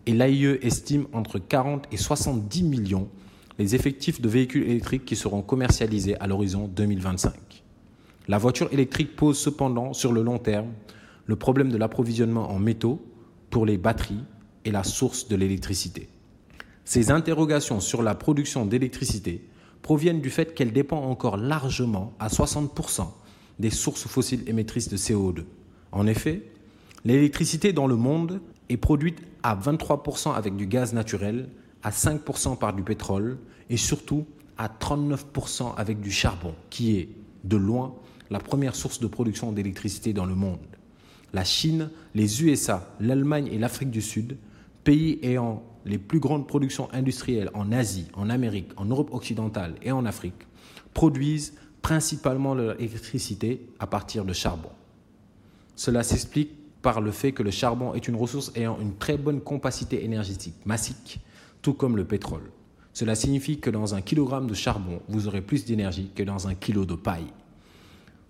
et 0.06 0.12
l'AIE 0.12 0.58
estime 0.62 1.06
entre 1.12 1.38
40 1.38 1.86
et 1.92 1.96
70 1.96 2.64
millions 2.64 3.08
les 3.56 3.76
effectifs 3.76 4.20
de 4.20 4.28
véhicules 4.28 4.64
électriques 4.64 5.04
qui 5.04 5.14
seront 5.14 5.42
commercialisés 5.42 6.18
à 6.18 6.26
l'horizon 6.26 6.66
2025. 6.66 7.34
La 8.26 8.38
voiture 8.38 8.68
électrique 8.72 9.14
pose 9.14 9.38
cependant 9.38 9.92
sur 9.92 10.12
le 10.12 10.22
long 10.22 10.38
terme 10.38 10.72
le 11.26 11.36
problème 11.36 11.70
de 11.70 11.76
l'approvisionnement 11.76 12.50
en 12.50 12.58
métaux 12.58 13.00
pour 13.48 13.64
les 13.64 13.78
batteries 13.78 14.24
et 14.64 14.72
la 14.72 14.82
source 14.82 15.28
de 15.28 15.36
l'électricité. 15.36 16.08
Ces 16.84 17.12
interrogations 17.12 17.78
sur 17.78 18.02
la 18.02 18.16
production 18.16 18.66
d'électricité 18.66 19.44
proviennent 19.84 20.22
du 20.22 20.30
fait 20.30 20.54
qu'elle 20.54 20.72
dépend 20.72 21.02
encore 21.02 21.36
largement 21.36 22.14
à 22.18 22.28
60% 22.28 23.06
des 23.58 23.68
sources 23.68 24.08
fossiles 24.08 24.42
émettrices 24.48 24.88
de 24.88 24.96
CO2. 24.96 25.44
En 25.92 26.06
effet, 26.06 26.42
l'électricité 27.04 27.74
dans 27.74 27.86
le 27.86 27.94
monde 27.94 28.40
est 28.70 28.78
produite 28.78 29.18
à 29.42 29.54
23% 29.54 30.34
avec 30.34 30.56
du 30.56 30.66
gaz 30.66 30.94
naturel 30.94 31.50
à 31.82 31.90
5% 31.90 32.56
par 32.56 32.72
du 32.72 32.82
pétrole 32.82 33.36
et 33.68 33.76
surtout 33.76 34.24
à 34.56 34.68
39% 34.68 35.74
avec 35.76 36.00
du 36.00 36.10
charbon, 36.10 36.54
qui 36.70 36.96
est, 36.96 37.10
de 37.44 37.58
loin, 37.58 37.94
la 38.30 38.38
première 38.38 38.74
source 38.74 39.00
de 39.00 39.06
production 39.06 39.52
d'électricité 39.52 40.14
dans 40.14 40.24
le 40.24 40.34
monde. 40.34 40.60
La 41.34 41.44
Chine, 41.44 41.90
les 42.14 42.42
USA, 42.42 42.90
l'Allemagne 43.00 43.50
et 43.52 43.58
l'Afrique 43.58 43.90
du 43.90 44.00
Sud, 44.00 44.38
pays 44.82 45.18
ayant 45.22 45.62
les 45.84 45.98
plus 45.98 46.20
grandes 46.20 46.46
productions 46.46 46.88
industrielles 46.92 47.50
en 47.54 47.72
Asie, 47.72 48.06
en 48.14 48.30
Amérique, 48.30 48.70
en 48.76 48.86
Europe 48.86 49.12
occidentale 49.12 49.74
et 49.82 49.92
en 49.92 50.04
Afrique, 50.06 50.46
produisent 50.92 51.54
principalement 51.82 52.54
leur 52.54 52.80
électricité 52.80 53.66
à 53.78 53.86
partir 53.86 54.24
de 54.24 54.32
charbon. 54.32 54.70
Cela 55.76 56.02
s'explique 56.02 56.52
par 56.80 57.00
le 57.00 57.10
fait 57.10 57.32
que 57.32 57.42
le 57.42 57.50
charbon 57.50 57.94
est 57.94 58.08
une 58.08 58.16
ressource 58.16 58.52
ayant 58.54 58.78
une 58.80 58.94
très 58.96 59.16
bonne 59.16 59.40
capacité 59.42 60.04
énergétique, 60.04 60.54
massique, 60.64 61.20
tout 61.62 61.74
comme 61.74 61.96
le 61.96 62.04
pétrole. 62.04 62.50
Cela 62.92 63.14
signifie 63.14 63.58
que 63.58 63.70
dans 63.70 63.94
un 63.94 64.02
kilogramme 64.02 64.46
de 64.46 64.54
charbon, 64.54 65.00
vous 65.08 65.26
aurez 65.26 65.40
plus 65.40 65.64
d'énergie 65.64 66.10
que 66.14 66.22
dans 66.22 66.46
un 66.46 66.54
kilo 66.54 66.84
de 66.84 66.94
paille. 66.94 67.32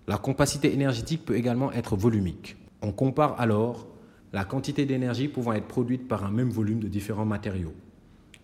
La 0.07 0.19
capacité 0.19 0.73
énergétique 0.73 1.25
peut 1.25 1.37
également 1.37 1.71
être 1.73 1.97
volumique. 1.97 2.57
On 2.81 2.93
compare 2.93 3.41
alors 3.41 3.87
la 4.35 4.45
quantité 4.45 4.85
d'énergie 4.85 5.29
pouvant 5.29 5.53
être 5.53 5.69
produite 5.69 6.09
par 6.09 6.25
un 6.25 6.31
même 6.33 6.51
volume 6.51 6.81
de 6.81 6.89
différents 6.89 7.25
matériaux. 7.25 7.73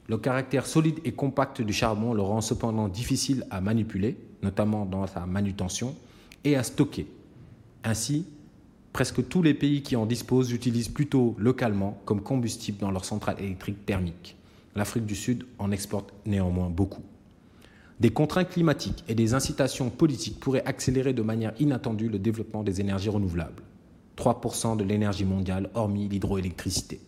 Le 0.06 0.18
caractère 0.18 0.64
solide 0.64 1.00
et 1.04 1.10
compact 1.10 1.60
du 1.62 1.72
charbon 1.72 2.14
le 2.14 2.22
rend 2.22 2.40
cependant 2.40 2.86
difficile 2.86 3.44
à 3.50 3.60
manipuler, 3.60 4.16
notamment 4.44 4.86
dans 4.86 5.08
sa 5.08 5.26
manutention, 5.26 5.96
et 6.44 6.54
à 6.54 6.62
stocker. 6.62 7.08
Ainsi, 7.82 8.24
presque 8.92 9.28
tous 9.28 9.42
les 9.42 9.52
pays 9.52 9.82
qui 9.82 9.96
en 9.96 10.06
disposent 10.06 10.52
utilisent 10.52 10.88
plutôt 10.88 11.34
localement 11.38 12.00
comme 12.04 12.22
combustible 12.22 12.78
dans 12.78 12.92
leurs 12.92 13.04
centrales 13.04 13.40
électriques 13.40 13.84
thermiques. 13.84 14.36
L'Afrique 14.76 15.06
du 15.06 15.16
Sud 15.16 15.44
en 15.58 15.72
exporte 15.72 16.14
néanmoins 16.24 16.70
beaucoup. 16.70 17.02
Des 17.98 18.10
contraintes 18.10 18.50
climatiques 18.50 19.02
et 19.08 19.16
des 19.16 19.34
incitations 19.34 19.90
politiques 19.90 20.38
pourraient 20.38 20.64
accélérer 20.66 21.14
de 21.14 21.22
manière 21.22 21.52
inattendue 21.58 22.08
le 22.08 22.20
développement 22.20 22.62
des 22.62 22.80
énergies 22.80 23.08
renouvelables. 23.08 23.64
3% 24.20 24.76
de 24.76 24.84
l'énergie 24.84 25.24
mondiale 25.24 25.70
hormis 25.74 26.08
l'hydroélectricité. 26.08 27.00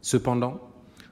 Cependant, 0.00 0.58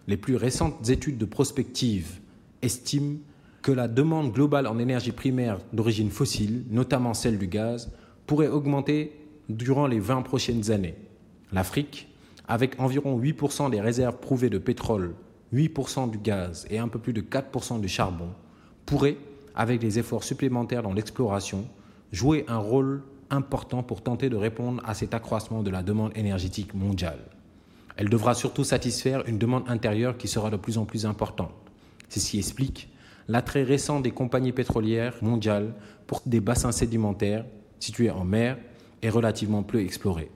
les 0.08 0.16
plus 0.16 0.36
récentes 0.36 0.88
études 0.88 1.18
de 1.18 1.26
prospective 1.26 2.20
estiment 2.62 3.18
que 3.60 3.72
la 3.72 3.88
demande 3.88 4.32
globale 4.32 4.66
en 4.66 4.78
énergie 4.78 5.12
primaire 5.12 5.58
d'origine 5.72 6.10
fossile, 6.10 6.64
notamment 6.70 7.12
celle 7.12 7.38
du 7.38 7.46
gaz, 7.46 7.92
pourrait 8.26 8.48
augmenter 8.48 9.12
durant 9.50 9.86
les 9.86 10.00
20 10.00 10.22
prochaines 10.22 10.70
années. 10.70 10.94
L'Afrique, 11.52 12.08
avec 12.48 12.80
environ 12.80 13.20
8% 13.20 13.70
des 13.70 13.80
réserves 13.80 14.18
prouvées 14.18 14.50
de 14.50 14.58
pétrole, 14.58 15.14
8% 15.52 16.10
du 16.10 16.18
gaz 16.18 16.66
et 16.70 16.78
un 16.78 16.88
peu 16.88 16.98
plus 16.98 17.12
de 17.12 17.20
4% 17.20 17.80
du 17.80 17.88
charbon, 17.88 18.28
pourrait, 18.86 19.18
avec 19.54 19.80
des 19.80 19.98
efforts 19.98 20.24
supplémentaires 20.24 20.82
dans 20.82 20.92
l'exploration, 20.92 21.66
jouer 22.12 22.44
un 22.48 22.58
rôle 22.58 23.02
important 23.34 23.82
pour 23.82 24.02
tenter 24.02 24.28
de 24.30 24.36
répondre 24.36 24.82
à 24.84 24.94
cet 24.94 25.14
accroissement 25.14 25.62
de 25.62 25.70
la 25.70 25.82
demande 25.82 26.12
énergétique 26.16 26.74
mondiale. 26.74 27.18
Elle 27.96 28.08
devra 28.08 28.34
surtout 28.34 28.64
satisfaire 28.64 29.22
une 29.28 29.38
demande 29.38 29.64
intérieure 29.68 30.16
qui 30.16 30.28
sera 30.28 30.50
de 30.50 30.56
plus 30.56 30.78
en 30.78 30.84
plus 30.84 31.06
importante. 31.06 31.52
C'est 32.08 32.20
ce 32.20 32.30
qui 32.30 32.38
explique 32.38 32.88
l'attrait 33.28 33.62
récent 33.62 34.00
des 34.00 34.10
compagnies 34.10 34.52
pétrolières 34.52 35.14
mondiales 35.22 35.74
pour 36.06 36.22
des 36.26 36.40
bassins 36.40 36.72
sédimentaires 36.72 37.44
situés 37.78 38.10
en 38.10 38.24
mer 38.24 38.58
et 39.02 39.10
relativement 39.10 39.62
peu 39.62 39.80
explorés. 39.80 40.30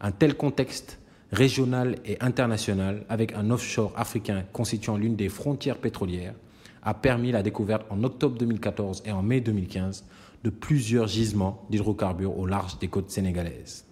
Un 0.00 0.12
tel 0.12 0.36
contexte 0.36 0.98
régional 1.30 1.96
et 2.04 2.18
international, 2.20 3.04
avec 3.08 3.32
un 3.34 3.50
offshore 3.50 3.92
africain 3.96 4.44
constituant 4.52 4.96
l'une 4.96 5.16
des 5.16 5.28
frontières 5.28 5.78
pétrolières, 5.78 6.34
a 6.82 6.94
permis 6.94 7.32
la 7.32 7.42
découverte 7.42 7.86
en 7.90 8.02
octobre 8.04 8.36
2014 8.36 9.02
et 9.06 9.12
en 9.12 9.22
mai 9.22 9.40
2015 9.40 10.04
de 10.44 10.50
plusieurs 10.50 11.06
gisements 11.06 11.64
d'hydrocarbures 11.70 12.38
au 12.38 12.46
large 12.46 12.78
des 12.78 12.88
côtes 12.88 13.10
sénégalaises. 13.10 13.84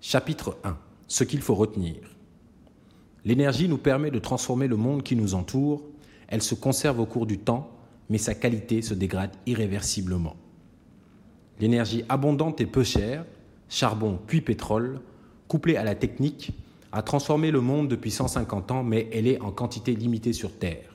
Chapitre 0.00 0.58
1. 0.64 0.76
Ce 1.06 1.24
qu'il 1.24 1.40
faut 1.40 1.54
retenir. 1.54 1.96
L'énergie 3.24 3.68
nous 3.68 3.78
permet 3.78 4.10
de 4.10 4.18
transformer 4.18 4.66
le 4.66 4.76
monde 4.76 5.02
qui 5.02 5.16
nous 5.16 5.34
entoure, 5.34 5.82
elle 6.28 6.42
se 6.42 6.54
conserve 6.54 7.00
au 7.00 7.06
cours 7.06 7.26
du 7.26 7.38
temps, 7.38 7.70
mais 8.10 8.18
sa 8.18 8.34
qualité 8.34 8.82
se 8.82 8.94
dégrade 8.94 9.30
irréversiblement. 9.46 10.36
L'énergie 11.60 12.04
abondante 12.08 12.60
et 12.60 12.66
peu 12.66 12.84
chère, 12.84 13.24
charbon 13.68 14.18
puis 14.26 14.40
pétrole, 14.40 15.00
couplée 15.48 15.76
à 15.76 15.84
la 15.84 15.94
technique, 15.94 16.52
a 16.92 17.02
transformé 17.02 17.50
le 17.50 17.60
monde 17.60 17.88
depuis 17.88 18.10
150 18.10 18.70
ans, 18.70 18.84
mais 18.84 19.08
elle 19.12 19.26
est 19.26 19.40
en 19.40 19.50
quantité 19.50 19.94
limitée 19.94 20.32
sur 20.32 20.52
Terre. 20.58 20.93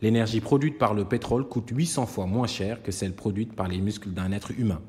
L'énergie 0.00 0.40
produite 0.40 0.78
par 0.78 0.94
le 0.94 1.04
pétrole 1.04 1.48
coûte 1.48 1.70
800 1.74 2.06
fois 2.06 2.26
moins 2.26 2.46
cher 2.46 2.82
que 2.82 2.92
celle 2.92 3.14
produite 3.14 3.54
par 3.54 3.68
les 3.68 3.78
muscles 3.78 4.10
d'un 4.10 4.30
être 4.30 4.52
humain. 4.52 4.80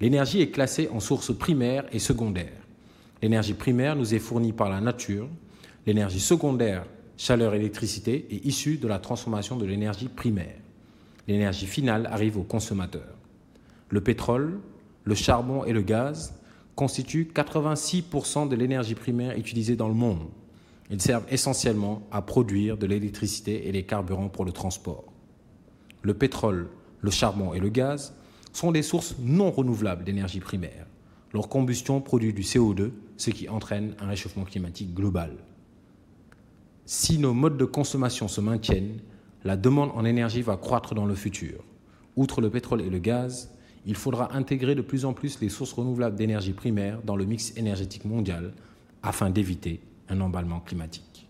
L'énergie 0.00 0.40
est 0.40 0.50
classée 0.50 0.88
en 0.92 1.00
sources 1.00 1.36
primaires 1.36 1.84
et 1.92 2.00
secondaires. 2.00 2.60
L'énergie 3.22 3.54
primaire 3.54 3.94
nous 3.94 4.14
est 4.14 4.18
fournie 4.18 4.52
par 4.52 4.68
la 4.68 4.80
nature. 4.80 5.28
L'énergie 5.86 6.20
secondaire, 6.20 6.84
chaleur, 7.16 7.54
électricité, 7.54 8.26
est 8.30 8.44
issue 8.44 8.78
de 8.78 8.88
la 8.88 8.98
transformation 8.98 9.56
de 9.56 9.64
l'énergie 9.64 10.08
primaire. 10.08 10.56
L'énergie 11.28 11.66
finale 11.66 12.08
arrive 12.10 12.36
au 12.36 12.42
consommateur. 12.42 13.14
Le 13.88 14.00
pétrole, 14.00 14.58
le 15.04 15.14
charbon 15.14 15.64
et 15.64 15.72
le 15.72 15.82
gaz 15.82 16.34
constituent 16.74 17.30
86% 17.32 18.48
de 18.48 18.56
l'énergie 18.56 18.96
primaire 18.96 19.38
utilisée 19.38 19.76
dans 19.76 19.88
le 19.88 19.94
monde. 19.94 20.28
Ils 20.90 21.00
servent 21.00 21.26
essentiellement 21.30 22.02
à 22.10 22.20
produire 22.22 22.76
de 22.76 22.86
l'électricité 22.86 23.68
et 23.68 23.72
les 23.72 23.84
carburants 23.84 24.28
pour 24.28 24.44
le 24.44 24.52
transport. 24.52 25.04
Le 26.02 26.14
pétrole, 26.14 26.68
le 27.00 27.10
charbon 27.10 27.54
et 27.54 27.60
le 27.60 27.70
gaz 27.70 28.14
sont 28.52 28.70
des 28.70 28.82
sources 28.82 29.16
non 29.18 29.50
renouvelables 29.50 30.04
d'énergie 30.04 30.40
primaire. 30.40 30.86
Leur 31.32 31.48
combustion 31.48 32.00
produit 32.00 32.32
du 32.32 32.42
CO2, 32.42 32.90
ce 33.16 33.30
qui 33.30 33.48
entraîne 33.48 33.94
un 33.98 34.06
réchauffement 34.06 34.44
climatique 34.44 34.94
global. 34.94 35.32
Si 36.84 37.18
nos 37.18 37.32
modes 37.32 37.56
de 37.56 37.64
consommation 37.64 38.28
se 38.28 38.42
maintiennent, 38.42 39.00
la 39.42 39.56
demande 39.56 39.90
en 39.94 40.04
énergie 40.04 40.42
va 40.42 40.56
croître 40.56 40.94
dans 40.94 41.06
le 41.06 41.14
futur. 41.14 41.64
Outre 42.16 42.40
le 42.40 42.50
pétrole 42.50 42.82
et 42.82 42.90
le 42.90 42.98
gaz, 42.98 43.50
il 43.86 43.96
faudra 43.96 44.36
intégrer 44.36 44.74
de 44.74 44.82
plus 44.82 45.04
en 45.04 45.14
plus 45.14 45.40
les 45.40 45.48
sources 45.48 45.72
renouvelables 45.72 46.16
d'énergie 46.16 46.52
primaire 46.52 47.00
dans 47.02 47.16
le 47.16 47.24
mix 47.24 47.56
énergétique 47.56 48.04
mondial 48.04 48.52
afin 49.02 49.30
d'éviter 49.30 49.80
un 50.08 50.20
emballement 50.20 50.60
climatique. 50.60 51.28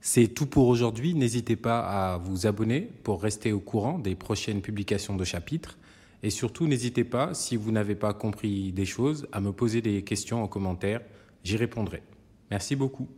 C'est 0.00 0.28
tout 0.28 0.46
pour 0.46 0.68
aujourd'hui. 0.68 1.14
N'hésitez 1.14 1.56
pas 1.56 1.80
à 1.80 2.18
vous 2.18 2.46
abonner 2.46 2.80
pour 2.80 3.22
rester 3.22 3.52
au 3.52 3.60
courant 3.60 3.98
des 3.98 4.14
prochaines 4.14 4.62
publications 4.62 5.16
de 5.16 5.24
chapitres. 5.24 5.78
Et 6.22 6.30
surtout, 6.30 6.66
n'hésitez 6.66 7.04
pas, 7.04 7.34
si 7.34 7.56
vous 7.56 7.70
n'avez 7.70 7.94
pas 7.94 8.14
compris 8.14 8.72
des 8.72 8.86
choses, 8.86 9.26
à 9.32 9.40
me 9.40 9.52
poser 9.52 9.82
des 9.82 10.02
questions 10.02 10.42
en 10.42 10.48
commentaire. 10.48 11.00
J'y 11.44 11.56
répondrai. 11.56 12.02
Merci 12.50 12.76
beaucoup. 12.76 13.08